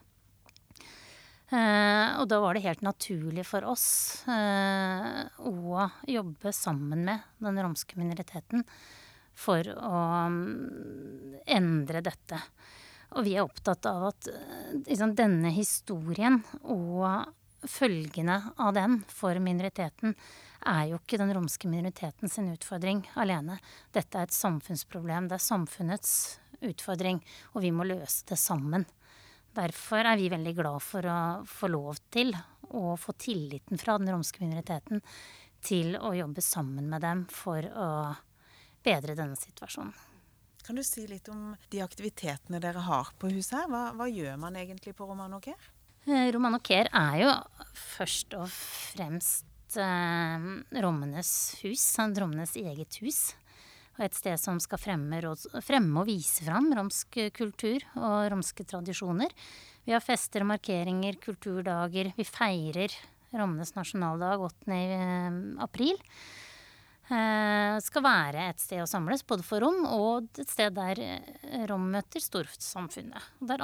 Eh, 1.53 2.09
og 2.19 2.25
da 2.29 2.39
var 2.41 2.57
det 2.57 2.65
helt 2.65 2.81
naturlig 2.85 3.45
for 3.45 3.65
oss 3.69 3.87
eh, 4.29 5.21
å 5.45 5.87
jobbe 6.09 6.53
sammen 6.53 7.05
med 7.05 7.25
den 7.45 7.61
romske 7.61 7.97
minoriteten 8.01 8.65
for 9.35 9.67
å 9.69 10.01
um, 10.25 11.35
endre 11.45 12.01
dette. 12.05 12.39
Og 13.15 13.23
vi 13.23 13.35
er 13.37 13.45
opptatt 13.45 13.85
av 13.87 14.09
at 14.09 14.27
liksom, 14.85 15.15
denne 15.15 15.51
historien 15.55 16.41
og 16.61 17.31
følgene 17.65 18.41
av 18.61 18.73
den 18.75 18.99
for 19.09 19.39
minoriteten 19.41 20.15
er 20.65 20.89
jo 20.89 20.99
ikke 20.99 21.19
den 21.21 21.31
romske 21.33 21.69
minoriteten 21.69 22.29
sin 22.29 22.49
utfordring 22.51 23.03
alene. 23.21 23.57
Dette 23.93 24.19
er 24.19 24.27
et 24.27 24.35
samfunnsproblem. 24.35 25.29
Det 25.29 25.37
er 25.37 25.45
samfunnets 25.45 26.11
utfordring, 26.65 27.21
og 27.53 27.63
vi 27.65 27.71
må 27.75 27.85
løse 27.87 28.25
det 28.29 28.39
sammen. 28.41 28.85
Derfor 29.55 30.03
er 30.03 30.19
vi 30.19 30.31
veldig 30.33 30.55
glad 30.57 30.83
for 30.83 31.07
å 31.07 31.19
få 31.47 31.69
lov 31.71 32.01
til 32.11 32.33
å 32.75 32.97
få 32.99 33.15
tilliten 33.21 33.79
fra 33.79 33.95
den 34.01 34.11
romske 34.11 34.41
minoriteten 34.43 35.03
til 35.65 35.95
å 35.95 36.11
jobbe 36.17 36.43
sammen 36.43 36.89
med 36.91 37.05
dem 37.05 37.23
for 37.31 37.63
å 37.63 37.89
bedre 38.85 39.15
denne 39.17 39.37
situasjonen. 39.39 40.14
Kan 40.65 40.79
du 40.79 40.83
si 40.85 41.03
litt 41.05 41.27
om 41.29 41.51
de 41.69 41.81
aktivitetene 41.85 42.57
dere 42.61 42.81
har 42.87 43.11
på 43.21 43.29
huset 43.29 43.59
her? 43.59 43.67
Hva, 43.69 43.83
hva 43.93 44.07
gjør 44.09 44.39
man 44.41 44.55
egentlig 44.57 44.95
på 44.97 45.05
Romano 45.05 45.37
Care? 45.43 45.73
Roman 46.05 46.57
og 46.57 46.63
Care 46.65 46.89
er 46.89 47.19
jo 47.21 47.29
først 47.77 48.33
og 48.37 48.49
fremst 48.49 49.77
eh, 49.77 50.47
rommenes 50.81 51.31
hus, 51.61 51.83
rommenes 52.17 52.55
eget 52.61 52.97
hus. 53.01 53.19
Og 53.95 54.07
et 54.07 54.17
sted 54.17 54.41
som 54.41 54.57
skal 54.59 54.81
fremme, 54.81 55.21
fremme 55.63 56.01
og 56.01 56.09
vise 56.09 56.43
fram 56.45 56.71
romsk 56.75 57.19
kultur 57.37 57.85
og 57.95 58.25
romske 58.33 58.65
tradisjoner. 58.67 59.31
Vi 59.85 59.93
har 59.93 60.03
fester, 60.03 60.43
og 60.43 60.49
markeringer, 60.49 61.21
kulturdager. 61.21 62.09
Vi 62.17 62.25
feirer 62.25 62.93
rommenes 63.35 63.75
nasjonaldag 63.77 64.49
8. 64.49 64.73
Eh, 64.73 65.39
april. 65.63 66.01
Eh, 67.05 67.75
skal 67.85 68.01
være 68.01 68.47
et 68.49 68.61
sted 68.61 68.81
å 68.81 68.87
samles, 68.89 69.21
både 69.29 69.45
for 69.45 69.61
rom 69.61 69.83
og 69.93 70.39
et 70.41 70.49
sted 70.49 70.73
der 70.73 71.01
eh, 71.03 71.65
rom 71.69 71.91
møter 71.93 72.23
storsamfunnet. 72.23 73.27
Der 73.45 73.61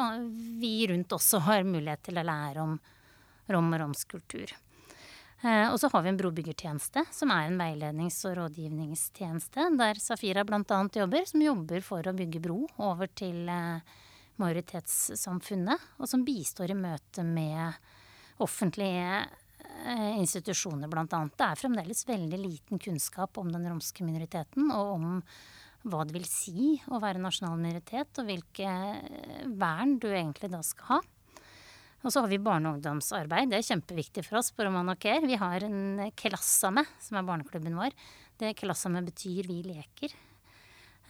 vi 0.62 0.76
rundt 0.92 1.16
også 1.18 1.42
har 1.48 1.66
mulighet 1.66 2.04
til 2.06 2.22
å 2.22 2.26
lære 2.28 2.62
om 2.62 2.76
rom 3.52 3.74
og 3.74 3.82
romsk 3.82 4.14
kultur. 4.14 4.54
Eh, 5.42 5.66
og 5.72 5.80
så 5.82 5.90
har 5.90 6.06
vi 6.06 6.14
en 6.14 6.22
brobyggertjeneste, 6.22 7.08
som 7.10 7.34
er 7.34 7.50
en 7.50 7.58
veilednings- 7.58 8.22
og 8.30 8.38
rådgivningstjeneste, 8.44 9.72
der 9.82 10.04
Safira 10.04 10.46
bl.a. 10.46 10.62
jobber, 11.02 11.26
som 11.26 11.42
jobber 11.42 11.82
for 11.82 12.06
å 12.06 12.14
bygge 12.14 12.44
bro 12.46 12.62
over 12.78 13.10
til 13.10 13.50
majoritetssamfunnet, 14.38 15.90
og 15.98 16.10
som 16.10 16.22
bistår 16.26 16.76
i 16.76 16.78
møte 16.78 17.26
med 17.26 17.74
offentlige 18.42 19.26
Eh, 19.26 19.51
institusjoner, 20.22 20.90
bl.a. 20.92 21.06
Det 21.08 21.48
er 21.48 21.60
fremdeles 21.60 22.06
veldig 22.08 22.40
liten 22.40 22.82
kunnskap 22.82 23.40
om 23.42 23.50
den 23.52 23.66
romske 23.70 24.06
minoriteten, 24.06 24.70
og 24.76 24.96
om 24.98 25.10
hva 25.90 26.04
det 26.06 26.14
vil 26.14 26.28
si 26.30 26.76
å 26.94 27.00
være 27.02 27.22
nasjonal 27.22 27.58
minoritet, 27.58 28.14
og 28.22 28.28
hvilke 28.30 28.68
eh, 28.70 29.44
vern 29.50 29.98
du 30.02 30.10
egentlig 30.12 30.52
da 30.54 30.62
skal 30.66 30.98
ha. 30.98 31.02
Og 32.02 32.10
så 32.10 32.24
har 32.24 32.32
vi 32.32 32.42
barne- 32.42 32.70
og 32.70 32.80
ungdomsarbeid. 32.80 33.52
Det 33.52 33.60
er 33.60 33.68
kjempeviktig 33.68 34.24
for 34.26 34.40
oss 34.40 34.50
på 34.54 34.66
Roman 34.66 34.96
Care. 34.98 35.22
Vi 35.26 35.38
har 35.38 35.66
en 35.68 36.02
Klassame, 36.18 36.84
som 37.02 37.18
er 37.18 37.28
barneklubben 37.28 37.78
vår. 37.78 37.94
Det 38.42 38.56
Klassame 38.58 39.04
betyr 39.06 39.50
vi 39.50 39.60
leker. 39.68 40.16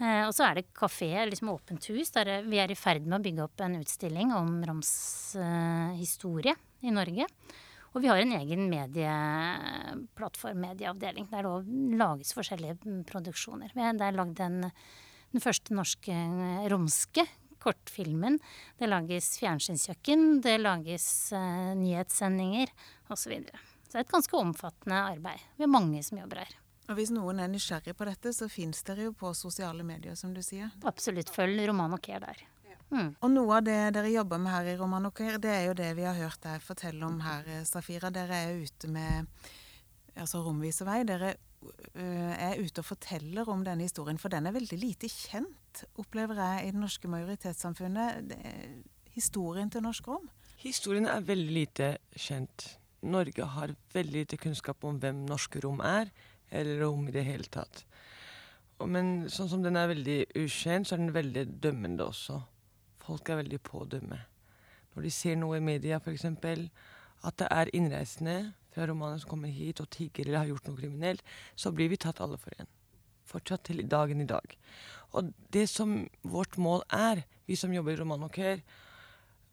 Eh, 0.01 0.23
og 0.25 0.33
så 0.35 0.47
er 0.47 0.59
det 0.59 0.71
kafé, 0.75 1.13
liksom 1.29 1.51
åpent 1.53 1.87
hus, 1.91 2.11
der 2.15 2.41
vi 2.47 2.59
er 2.59 2.71
i 2.71 2.79
ferd 2.79 3.07
med 3.07 3.19
å 3.19 3.23
bygge 3.23 3.45
opp 3.45 3.63
en 3.63 3.79
utstilling 3.79 4.33
om 4.35 4.55
Roms 4.67 4.93
eh, 5.39 5.99
historie 5.99 6.55
i 6.81 6.93
Norge. 6.95 7.27
Og 7.91 8.03
vi 8.03 8.07
har 8.07 8.21
en 8.21 8.33
egen 8.37 8.69
medieplattform, 8.71 10.61
medieavdeling, 10.63 11.27
der 11.31 11.43
det 11.43 11.99
lages 11.99 12.31
forskjellige 12.37 13.03
produksjoner. 13.09 13.73
Det 13.75 14.07
er 14.07 14.15
lagd 14.15 14.37
den, 14.39 14.61
den 15.33 15.43
første 15.43 15.75
norske 15.75 16.15
romske 16.71 17.27
kortfilmen. 17.61 18.39
Det 18.79 18.89
lages 18.89 19.35
fjernsynskjøkken, 19.41 20.41
det 20.45 20.57
lages 20.61 21.05
uh, 21.35 21.73
nyhetssendinger 21.77 22.71
osv. 23.11 23.21
Så, 23.21 23.29
videre. 23.35 23.61
så 23.85 23.93
det 23.93 23.99
er 23.99 24.07
et 24.07 24.15
ganske 24.15 24.39
omfattende 24.39 25.03
arbeid. 25.11 25.45
Vi 25.59 25.67
er 25.67 25.71
mange 25.71 26.01
som 26.07 26.21
jobber 26.21 26.43
her. 26.45 26.57
Og 26.89 26.97
Hvis 26.97 27.11
noen 27.13 27.39
er 27.39 27.51
nysgjerrig 27.51 27.93
på 27.95 28.07
dette, 28.07 28.33
så 28.35 28.49
fins 28.51 28.81
dere 28.87 29.05
jo 29.07 29.13
på 29.15 29.29
sosiale 29.37 29.85
medier, 29.87 30.17
som 30.19 30.33
du 30.35 30.41
sier. 30.43 30.73
Absolutt. 30.87 31.31
Følg 31.31 31.63
Roman 31.69 31.95
og 31.95 32.01
Care 32.03 32.25
der. 32.25 32.41
Mm. 32.91 33.13
Og 33.23 33.31
noe 33.31 33.57
av 33.57 33.63
det 33.63 33.77
dere 33.95 34.11
jobber 34.11 34.41
med 34.41 34.51
her 34.51 34.73
i 34.73 34.75
Romanoker, 34.79 35.37
det 35.39 35.51
er 35.53 35.63
jo 35.69 35.75
det 35.79 35.93
vi 35.95 36.03
har 36.03 36.17
hørt 36.17 36.41
deg 36.43 36.63
fortelle 36.63 37.07
om 37.07 37.21
her, 37.23 37.47
eh, 37.47 37.63
Safira. 37.67 38.11
Dere 38.11 38.41
er 38.49 38.59
ute 38.65 38.89
med 38.91 39.29
altså 40.19 40.41
Romvise 40.43 40.85
vei. 40.87 40.99
Dere 41.07 41.31
uh, 41.63 42.33
er 42.35 42.59
ute 42.59 42.83
og 42.83 42.89
forteller 42.89 43.47
om 43.49 43.63
denne 43.63 43.87
historien, 43.87 44.19
for 44.19 44.33
den 44.33 44.49
er 44.49 44.55
veldig 44.55 44.79
lite 44.81 45.07
kjent, 45.11 45.85
opplever 46.01 46.41
jeg, 46.41 46.67
i 46.67 46.73
det 46.75 46.81
norske 46.81 47.11
majoritetssamfunnet. 47.11 48.27
Det, 48.27 48.39
historien 49.15 49.71
til 49.71 49.85
norsk 49.87 50.11
rom? 50.11 50.27
Historien 50.61 51.07
er 51.07 51.23
veldig 51.25 51.55
lite 51.55 51.93
kjent. 52.11 52.73
Norge 53.07 53.47
har 53.55 53.71
veldig 53.95 54.19
lite 54.19 54.37
kunnskap 54.37 54.83
om 54.85 54.99
hvem 55.01 55.23
norske 55.29 55.63
rom 55.63 55.79
er, 55.79 56.11
eller 56.51 56.83
rom 56.83 57.07
i 57.07 57.15
det 57.15 57.23
hele 57.25 57.47
tatt. 57.47 57.85
Men 58.81 59.29
sånn 59.31 59.49
som 59.49 59.63
den 59.63 59.77
er 59.77 59.93
veldig 59.93 60.19
ukjent, 60.41 60.89
så 60.89 60.97
er 60.97 61.05
den 61.05 61.15
veldig 61.15 61.45
dømmende 61.63 62.07
også 62.09 62.41
folk 63.01 63.29
er 63.29 63.41
veldig 63.41 63.61
pådømme. 63.65 64.19
Når 64.95 65.07
de 65.07 65.11
ser 65.13 65.37
noe 65.39 65.57
i 65.57 65.63
media, 65.63 65.99
f.eks. 65.99 66.25
at 66.25 67.37
det 67.39 67.47
er 67.51 67.71
innreisende 67.77 68.53
fra 68.71 68.87
Romania 68.87 69.19
som 69.21 69.31
kommer 69.33 69.51
hit 69.51 69.81
og 69.83 69.89
tigger 69.91 70.27
eller 70.27 70.43
har 70.43 70.51
gjort 70.51 70.69
noe 70.69 70.79
kriminelt, 70.79 71.23
så 71.55 71.71
blir 71.75 71.91
vi 71.91 71.99
tatt 71.99 72.21
alle 72.23 72.39
for 72.39 72.55
en. 72.59 72.69
Fortsatt 73.27 73.65
til 73.69 73.83
dagen 73.87 74.23
i 74.23 74.27
dag. 74.27 74.57
Og 75.15 75.31
det 75.53 75.67
som 75.69 76.01
vårt 76.23 76.57
mål 76.57 76.83
er, 76.95 77.23
vi 77.47 77.55
som 77.59 77.73
jobber 77.73 77.95
i 77.95 77.99
Romanokør, 77.99 78.61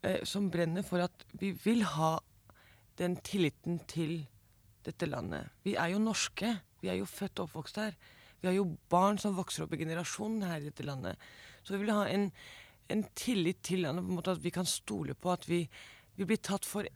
eh, 0.03 0.23
som 0.23 0.49
brenner 0.51 0.83
for 0.87 1.03
at 1.03 1.25
vi 1.39 1.51
vil 1.63 1.83
ha 1.83 2.17
den 2.99 3.15
tilliten 3.23 3.79
til 3.87 4.25
dette 4.85 5.07
landet. 5.07 5.51
Vi 5.63 5.75
er 5.75 5.93
jo 5.93 6.03
norske. 6.03 6.57
Vi 6.81 6.89
er 6.91 6.99
jo 6.99 7.07
født 7.07 7.39
og 7.39 7.49
oppvokst 7.49 7.79
her. 7.79 7.95
Vi 8.39 8.47
har 8.47 8.55
jo 8.55 8.77
barn 8.91 9.19
som 9.19 9.35
vokser 9.35 9.65
opp 9.65 9.73
i 9.75 9.81
generasjonen 9.81 10.47
her 10.47 10.61
i 10.61 10.69
dette 10.69 10.85
landet. 10.87 11.19
Så 11.63 11.75
vi 11.75 11.83
vil 11.83 11.95
ha 11.95 12.05
en 12.07 12.29
en 12.89 13.05
tillit 13.17 13.61
til 13.65 13.85
han, 13.87 14.01
på 14.01 14.09
en 14.09 14.19
måte 14.19 14.35
at 14.35 14.43
vi 14.43 14.53
kan 14.53 14.67
stole 14.67 15.15
på 15.15 15.31
at 15.33 15.47
vi, 15.49 15.63
vi 16.17 16.27
blir 16.27 16.41
tatt 16.43 16.67
for 16.67 16.87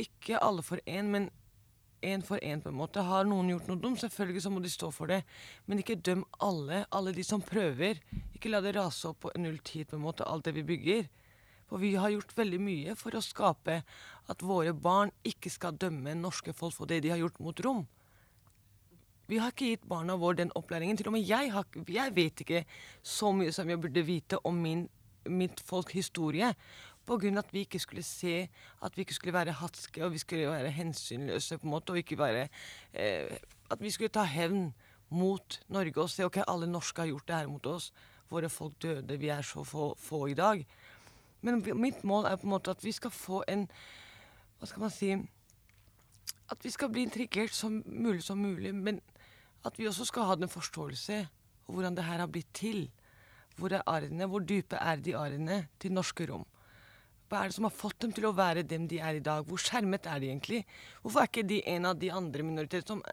ikke 0.00 0.40
alle 0.40 0.64
for 0.64 0.80
én, 0.88 1.10
men 1.12 1.28
én 2.00 2.22
for 2.24 2.40
én, 2.40 2.62
på 2.62 2.70
en 2.70 2.78
måte. 2.78 3.02
Har 3.04 3.26
noen 3.28 3.50
gjort 3.52 3.68
noe 3.68 3.80
dumt, 3.80 4.00
selvfølgelig 4.00 4.44
så 4.44 4.52
må 4.52 4.62
de 4.64 4.72
stå 4.72 4.90
for 4.94 5.10
det. 5.10 5.20
Men 5.68 5.82
ikke 5.82 5.98
døm 6.00 6.24
alle, 6.40 6.84
alle 6.90 7.12
de 7.16 7.24
som 7.26 7.42
prøver. 7.44 8.00
Ikke 8.34 8.52
la 8.52 8.62
det 8.64 8.74
rase 8.78 9.10
opp 9.10 9.20
på 9.26 9.34
null 9.36 9.58
tid, 9.64 9.90
på 9.90 9.98
en 9.98 10.06
måte, 10.06 10.24
alt 10.24 10.48
det 10.48 10.56
vi 10.56 10.66
bygger. 10.66 11.08
For 11.70 11.82
vi 11.82 11.94
har 12.00 12.10
gjort 12.10 12.34
veldig 12.34 12.60
mye 12.62 12.96
for 12.98 13.14
å 13.14 13.22
skape 13.22 13.82
at 14.30 14.42
våre 14.42 14.72
barn 14.74 15.12
ikke 15.26 15.52
skal 15.52 15.76
dømme 15.78 16.16
norske 16.18 16.54
folk 16.56 16.74
for 16.74 16.90
det 16.90 17.02
de 17.04 17.12
har 17.12 17.20
gjort 17.20 17.38
mot 17.44 17.60
rom. 17.66 17.84
Vi 19.30 19.38
har 19.38 19.52
ikke 19.52 19.68
gitt 19.76 19.84
barna 19.86 20.16
våre 20.18 20.40
den 20.40 20.50
opplæringen. 20.58 20.98
Til 20.98 21.12
og 21.12 21.14
med 21.14 21.28
jeg, 21.28 21.52
har, 21.54 21.68
jeg 21.86 22.14
vet 22.16 22.42
ikke 22.42 22.64
så 23.06 23.30
mye 23.30 23.52
som 23.54 23.68
jeg 23.70 23.78
burde 23.78 24.02
vite 24.02 24.40
om 24.42 24.58
min 24.58 24.88
mitt 25.28 25.60
folks 25.60 25.92
historie. 25.92 26.54
På 27.06 27.16
grunn 27.18 27.38
av 27.38 27.46
at 27.46 27.54
vi 27.54 27.64
ikke 27.66 27.80
skulle 27.82 28.04
se 28.06 28.48
at 28.82 28.96
vi 28.96 29.04
ikke 29.04 29.16
skulle 29.16 29.34
være 29.34 29.56
hatske 29.58 30.04
og 30.04 30.12
vi 30.14 30.20
skulle 30.22 30.50
være 30.50 30.70
hensynløse. 30.70 31.58
på 31.58 31.66
en 31.66 31.70
måte, 31.70 31.90
og 31.90 31.98
ikke 31.98 32.18
være, 32.18 32.48
eh, 32.92 33.38
At 33.70 33.80
vi 33.80 33.90
skulle 33.90 34.08
ta 34.08 34.22
hevn 34.22 34.74
mot 35.10 35.60
Norge 35.68 36.02
og 36.02 36.10
se 36.10 36.24
ok, 36.24 36.36
alle 36.48 36.66
norske 36.66 37.02
har 37.02 37.08
gjort 37.08 37.28
det 37.28 37.36
her 37.36 37.46
mot 37.46 37.66
oss. 37.66 37.92
Våre 38.30 38.48
folk 38.48 38.82
døde, 38.82 39.18
vi 39.18 39.28
er 39.28 39.42
så 39.42 39.64
få, 39.64 39.94
få 39.98 40.26
i 40.26 40.34
dag. 40.34 40.66
Men 41.42 41.62
mitt 41.80 42.04
mål 42.04 42.24
er 42.24 42.36
på 42.36 42.42
en 42.46 42.54
måte 42.54 42.70
at 42.70 42.84
vi 42.84 42.92
skal 42.92 43.10
få 43.10 43.44
en 43.48 43.68
Hva 44.58 44.66
skal 44.66 44.80
man 44.80 44.90
si 44.90 45.12
At 46.50 46.64
vi 46.64 46.70
skal 46.70 46.88
bli 46.88 47.02
intrigert 47.02 47.54
som 47.54 47.82
mulig 47.86 48.22
som 48.22 48.38
mulig. 48.38 48.74
Men 48.74 49.00
at 49.64 49.78
vi 49.78 49.86
også 49.86 50.04
skal 50.04 50.22
ha 50.22 50.34
den 50.34 50.48
forståelse 50.48 51.20
av 51.68 51.74
hvordan 51.74 51.96
det 51.96 52.04
her 52.04 52.18
har 52.18 52.26
blitt 52.26 52.54
til. 52.54 52.90
Hvor 53.60 53.76
er 53.76 53.84
arrene? 53.86 54.28
Hvor 54.30 54.40
dype 54.40 54.80
er 54.80 55.02
de 55.04 55.14
arrene 55.18 55.66
til 55.80 55.92
norske 55.92 56.26
rom? 56.30 56.46
Hva 57.30 57.44
er 57.44 57.50
det 57.50 57.54
som 57.54 57.66
har 57.68 57.74
fått 57.76 58.00
dem 58.02 58.10
til 58.10 58.24
å 58.26 58.34
være 58.34 58.64
dem 58.66 58.88
de 58.90 58.98
er 58.98 59.20
i 59.20 59.22
dag? 59.22 59.44
Hvor 59.46 59.60
skjermet 59.62 60.08
er 60.10 60.18
de 60.18 60.32
egentlig? 60.32 60.64
Hvorfor 61.02 61.22
er 61.22 61.28
ikke 61.30 61.44
de 61.46 61.60
en 61.76 61.86
av 61.86 62.00
de 62.00 62.10
andre 62.10 62.42
minoriteter 62.42 62.88
som, 62.90 63.04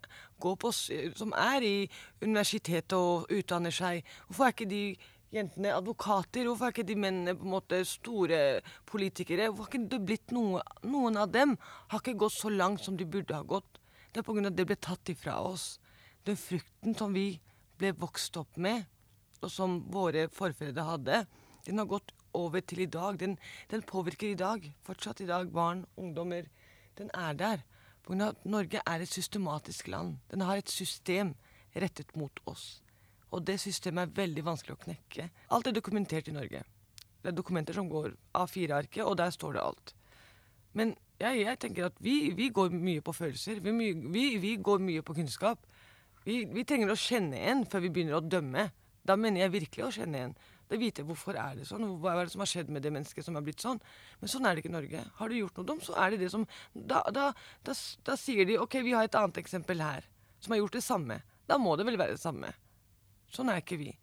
som 1.20 1.36
er 1.38 1.66
i 1.68 1.76
universitetet 2.24 2.98
og 2.98 3.30
utdanner 3.30 3.76
seg? 3.76 4.02
Hvorfor 4.26 4.48
er 4.48 4.56
ikke 4.56 4.70
de 4.72 4.82
jentene 5.36 5.76
advokater? 5.76 6.50
Hvorfor 6.50 6.66
er 6.66 6.74
ikke 6.74 6.88
de 6.90 6.98
mennene 6.98 7.38
på 7.38 7.46
en 7.46 7.54
måte 7.60 7.84
store 7.86 8.42
politikere? 8.90 9.52
Hvorfor 9.52 9.68
har 9.68 9.76
ikke 9.76 9.92
det 9.94 10.02
blitt 10.10 10.34
noe, 10.34 10.66
Noen 10.88 11.22
av 11.22 11.30
dem 11.36 11.54
har 11.92 12.02
ikke 12.02 12.18
gått 12.26 12.40
så 12.40 12.50
langt 12.50 12.82
som 12.88 12.98
de 12.98 13.06
burde 13.06 13.38
ha 13.38 13.46
gått. 13.46 13.78
Det 14.10 14.24
er 14.24 14.26
pga. 14.26 14.48
at 14.48 14.58
det 14.58 14.66
ble 14.66 14.82
tatt 14.82 15.14
ifra 15.14 15.38
oss. 15.46 15.78
Den 16.26 16.42
frukten 16.42 16.98
som 16.98 17.14
vi 17.14 17.36
ble 17.78 17.94
vokst 17.94 18.38
opp 18.42 18.58
med, 18.58 18.88
som 19.46 19.80
våre 19.94 20.28
forfedre 20.34 20.86
hadde, 20.88 21.26
den 21.68 21.82
har 21.82 21.90
gått 21.90 22.14
over 22.38 22.62
til 22.62 22.82
i 22.86 22.90
dag. 22.92 23.20
Den, 23.20 23.38
den 23.72 23.84
påvirker 23.84 24.32
i 24.32 24.40
dag. 24.40 24.64
Fortsatt 24.88 25.22
i 25.22 25.28
dag. 25.30 25.52
Barn, 25.52 25.86
ungdommer. 25.98 26.48
Den 26.98 27.12
er 27.14 27.34
der. 27.34 27.66
Norge 28.08 28.82
er 28.86 29.04
et 29.04 29.12
systematisk 29.12 29.88
land. 29.92 30.18
Den 30.32 30.42
har 30.48 30.58
et 30.58 30.72
system 30.72 31.36
rettet 31.76 32.16
mot 32.16 32.40
oss. 32.46 32.82
Og 33.32 33.44
det 33.44 33.60
systemet 33.60 34.08
er 34.08 34.16
veldig 34.22 34.46
vanskelig 34.48 34.78
å 34.78 34.84
knekke. 34.86 35.30
Alt 35.52 35.68
er 35.68 35.76
dokumentert 35.76 36.30
i 36.32 36.36
Norge. 36.36 36.64
Det 37.22 37.34
er 37.34 37.36
dokumenter 37.36 37.76
som 37.76 37.90
går 37.92 38.14
av 38.40 38.48
fire 38.48 38.78
arket, 38.80 39.04
og 39.04 39.18
der 39.20 39.34
står 39.36 39.58
det 39.58 39.64
alt. 39.66 39.94
Men 40.78 40.94
jeg, 41.20 41.42
jeg 41.42 41.60
tenker 41.60 41.90
at 41.90 41.98
vi, 42.00 42.32
vi, 42.38 42.48
går 42.54 42.72
mye 42.72 43.04
på 43.04 43.16
følelser. 43.18 43.60
Vi, 43.66 43.92
vi, 44.14 44.26
vi 44.40 44.56
går 44.64 44.84
mye 44.84 45.04
på 45.04 45.18
kunnskap. 45.18 45.66
Vi, 46.24 46.64
trenger 46.68 46.92
å 46.94 47.00
kjenne 47.00 47.40
en 47.52 47.66
før 47.68 47.84
vi 47.84 47.92
begynner 47.92 48.20
å 48.20 48.24
dømme. 48.24 48.68
Da 49.08 49.16
mener 49.20 49.46
jeg 49.46 49.56
virkelig 49.56 49.86
å 49.86 49.94
kjenne 50.00 50.24
en. 50.28 50.38
Da 50.68 50.76
vite 50.80 51.06
hvorfor 51.08 51.38
er 51.40 51.56
det 51.56 51.68
sånn, 51.70 51.86
hva 52.02 52.18
er 52.18 52.28
det 52.28 52.34
som 52.34 52.44
har 52.44 52.50
skjedd 52.52 52.72
med 52.74 52.84
det 52.84 52.92
mennesket 52.92 53.24
som 53.24 53.38
har 53.40 53.46
blitt 53.46 53.64
sånn. 53.64 53.80
Men 54.20 54.32
sånn 54.32 54.48
er 54.48 54.56
det 54.56 54.64
ikke 54.64 54.72
i 54.74 54.76
Norge. 54.76 55.04
Har 55.20 55.32
du 55.32 55.38
gjort 55.38 55.60
noe 55.60 55.70
dumt, 55.70 55.86
så 55.86 55.96
er 55.96 56.12
det 56.12 56.20
det 56.26 56.32
som 56.34 56.44
da, 56.74 57.06
da, 57.16 57.30
da, 57.64 57.76
da 58.10 58.18
sier 58.20 58.48
de 58.50 58.60
OK, 58.60 58.82
vi 58.84 58.96
har 58.98 59.08
et 59.08 59.16
annet 59.16 59.40
eksempel 59.40 59.84
her, 59.84 60.10
som 60.44 60.54
har 60.54 60.60
gjort 60.60 60.76
det 60.76 60.84
samme. 60.84 61.22
Da 61.48 61.56
må 61.62 61.78
det 61.80 61.88
vel 61.88 62.00
være 62.00 62.18
det 62.18 62.24
samme. 62.24 62.52
Sånn 63.32 63.52
er 63.54 63.62
ikke 63.64 63.80
vi. 63.80 63.94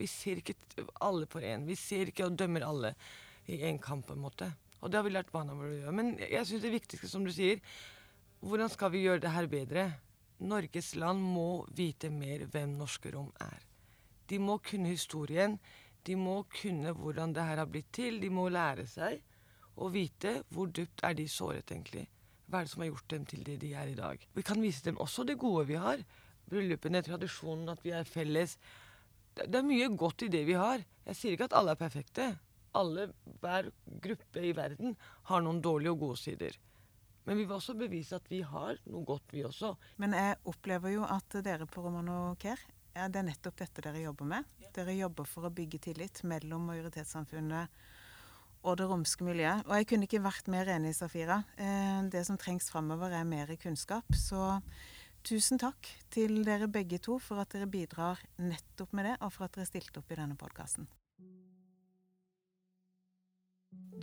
Vi 0.00 0.08
ser 0.10 0.40
ikke 0.40 0.56
alle 1.04 1.28
på 1.30 1.42
én. 1.44 1.68
Vi 1.68 1.76
ser 1.78 2.08
ikke 2.10 2.30
og 2.30 2.38
dømmer 2.40 2.64
alle 2.66 2.94
i 3.52 3.60
én 3.68 3.76
kamp, 3.82 4.08
på 4.08 4.16
en 4.16 4.24
måte. 4.24 4.48
Og 4.80 4.88
det 4.88 4.98
har 4.98 5.04
vi 5.04 5.12
lært 5.12 5.32
barna 5.32 5.56
våre 5.56 5.74
å 5.74 5.76
gjøre. 5.76 5.94
Men 5.96 6.14
jeg 6.20 6.48
syns 6.48 6.64
det 6.64 6.72
viktigste, 6.72 7.10
som 7.12 7.24
du 7.24 7.32
sier, 7.32 7.60
hvordan 8.44 8.72
skal 8.72 8.92
vi 8.92 9.04
gjøre 9.04 9.22
det 9.24 9.32
her 9.32 9.48
bedre? 9.52 9.86
Norges 10.44 10.94
land 10.98 11.20
må 11.20 11.64
vite 11.76 12.10
mer 12.12 12.48
hvem 12.52 12.74
Norske 12.80 13.12
Rom 13.14 13.30
er. 13.44 13.60
De 14.30 14.40
må 14.40 14.58
kunne 14.64 14.92
historien. 14.92 15.58
De 16.06 16.16
må 16.16 16.42
kunne 16.60 16.92
hvordan 16.96 17.32
det 17.36 17.44
her 17.44 17.62
har 17.62 17.70
blitt 17.70 17.92
til. 17.92 18.20
De 18.22 18.30
må 18.32 18.48
lære 18.52 18.86
seg 18.90 19.22
å 19.74 19.88
vite 19.90 20.40
hvor 20.54 20.68
dypt 20.70 21.02
er 21.04 21.16
de 21.18 21.28
såret, 21.28 21.70
egentlig. 21.70 22.06
Hva 22.46 22.60
er 22.60 22.66
det 22.66 22.74
som 22.74 22.84
har 22.84 22.92
gjort 22.92 23.10
dem 23.10 23.24
til 23.26 23.42
det 23.46 23.56
de 23.62 23.72
er 23.74 23.90
i 23.90 23.98
dag? 23.98 24.20
Vi 24.36 24.44
kan 24.46 24.60
vise 24.62 24.84
dem 24.84 25.00
også 25.00 25.24
det 25.26 25.40
gode 25.40 25.66
vi 25.70 25.80
har 25.80 26.04
bryllupene, 26.50 27.02
tradisjonen, 27.04 27.70
at 27.72 27.84
vi 27.84 27.94
er 27.96 28.08
felles. 28.08 28.58
Det, 29.34 29.48
er 29.48 29.66
mye 29.66 29.88
godt 29.98 30.26
i 30.26 30.30
det 30.32 30.44
vi 30.48 30.58
har. 30.58 30.84
Jeg 31.08 31.18
sier 31.18 31.36
ikke 31.36 31.48
at 31.50 31.56
alle 31.58 31.74
er 31.74 31.80
perfekte. 31.80 32.28
Alle, 32.74 33.08
hver 33.42 33.70
gruppe 34.02 34.42
i 34.42 34.52
verden 34.56 34.96
har 35.30 35.44
noen 35.44 35.62
dårlige 35.64 35.94
og 35.94 36.00
gode 36.04 36.20
sider. 36.22 36.56
Men 37.24 37.38
vi 37.38 37.46
vil 37.46 37.56
også 37.56 37.76
bevise 37.78 38.18
at 38.18 38.26
vi 38.28 38.42
har 38.44 38.78
noe 38.90 39.04
godt, 39.08 39.32
vi 39.32 39.44
også. 39.46 39.72
Men 40.02 40.16
jeg 40.16 40.36
opplever 40.50 40.92
jo 40.92 41.06
at 41.08 41.38
dere 41.46 41.68
på 41.70 41.84
Romano 41.86 42.34
Care, 42.40 42.60
ja, 42.94 43.08
det 43.10 43.20
er 43.20 43.28
nettopp 43.28 43.58
dette 43.60 43.84
dere 43.84 44.04
jobber 44.06 44.30
med. 44.30 44.48
Dere 44.74 44.96
jobber 44.96 45.28
for 45.28 45.46
å 45.48 45.52
bygge 45.54 45.82
tillit 45.90 46.22
mellom 46.26 46.66
majoritetssamfunnet 46.70 47.84
og 48.64 48.78
det 48.80 48.88
romske 48.88 49.26
miljøet. 49.26 49.66
Og 49.68 49.76
jeg 49.76 49.88
kunne 49.90 50.08
ikke 50.08 50.24
vært 50.24 50.46
mer 50.52 50.70
enig, 50.72 50.94
Safira. 50.96 51.42
Eh, 51.60 52.00
det 52.08 52.24
som 52.24 52.38
trengs 52.40 52.70
framover, 52.72 53.12
er 53.12 53.26
mer 53.28 53.52
kunnskap. 53.60 54.08
Så 54.16 54.54
Tusen 55.24 55.56
takk 55.56 55.88
til 56.12 56.42
dere 56.44 56.66
begge 56.68 56.98
to 57.00 57.14
for 57.22 57.40
at 57.40 57.54
dere 57.54 57.64
bidrar 57.70 58.20
nettopp 58.36 58.90
med 58.92 59.06
det, 59.08 59.14
og 59.24 59.32
for 59.32 59.46
at 59.46 59.54
dere 59.56 59.64
stilte 59.64 60.02
opp 60.02 60.12
i 60.12 60.18
denne 60.18 60.36
podkasten. 60.36 60.84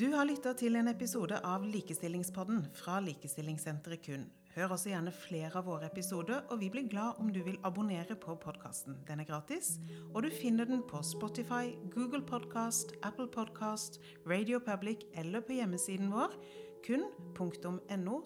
Du 0.02 0.08
har 0.16 0.26
lytta 0.26 0.56
til 0.58 0.80
en 0.80 0.90
episode 0.90 1.38
av 1.46 1.62
Likestillingspodden 1.68 2.64
fra 2.74 2.98
Likestillingssenteret 3.06 4.02
KUN. 4.02 4.26
Hør 4.52 4.74
også 4.76 4.90
gjerne 4.92 5.14
flere 5.16 5.62
av 5.62 5.68
våre 5.70 5.88
episoder, 5.88 6.42
og 6.52 6.60
vi 6.60 6.68
blir 6.74 6.90
glad 6.92 7.20
om 7.24 7.30
du 7.32 7.40
vil 7.46 7.60
abonnere 7.64 8.18
på 8.20 8.34
podkasten. 8.36 8.98
Den 9.08 9.24
er 9.24 9.30
gratis, 9.30 9.78
og 10.12 10.26
du 10.26 10.30
finner 10.34 10.68
den 10.68 10.84
på 10.84 11.00
Spotify, 11.08 11.72
Google 11.94 12.20
Podcast, 12.28 12.92
Apple 13.08 13.30
Podcast, 13.32 14.02
Radio 14.28 14.60
Public 14.60 15.08
eller 15.16 15.40
på 15.48 15.56
hjemmesiden 15.56 16.12
vår 16.12 16.36
kun.no 16.84 18.20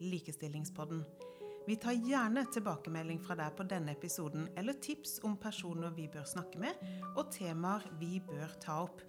likestillingspodden. 0.00 1.04
Vi 1.66 1.76
tar 1.76 1.92
gjerne 1.92 2.44
tilbakemelding 2.52 3.20
fra 3.24 3.36
deg 3.38 3.56
på 3.56 3.64
denne 3.68 3.92
episoden, 3.96 4.48
eller 4.60 4.76
tips 4.82 5.20
om 5.24 5.36
personer 5.40 5.92
vi 5.96 6.08
bør 6.12 6.24
snakke 6.28 6.60
med, 6.60 6.84
og 7.14 7.32
temaer 7.32 7.84
vi 8.00 8.18
bør 8.28 8.56
ta 8.60 8.80
opp. 8.84 9.00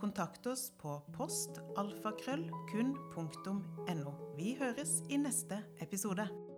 Kontakt 0.00 0.46
oss 0.46 0.72
på 0.80 1.02
postalfakrøllkun.no. 1.12 4.12
Vi 4.36 4.56
høres 4.60 5.02
i 5.12 5.16
neste 5.20 5.58
episode. 5.84 6.49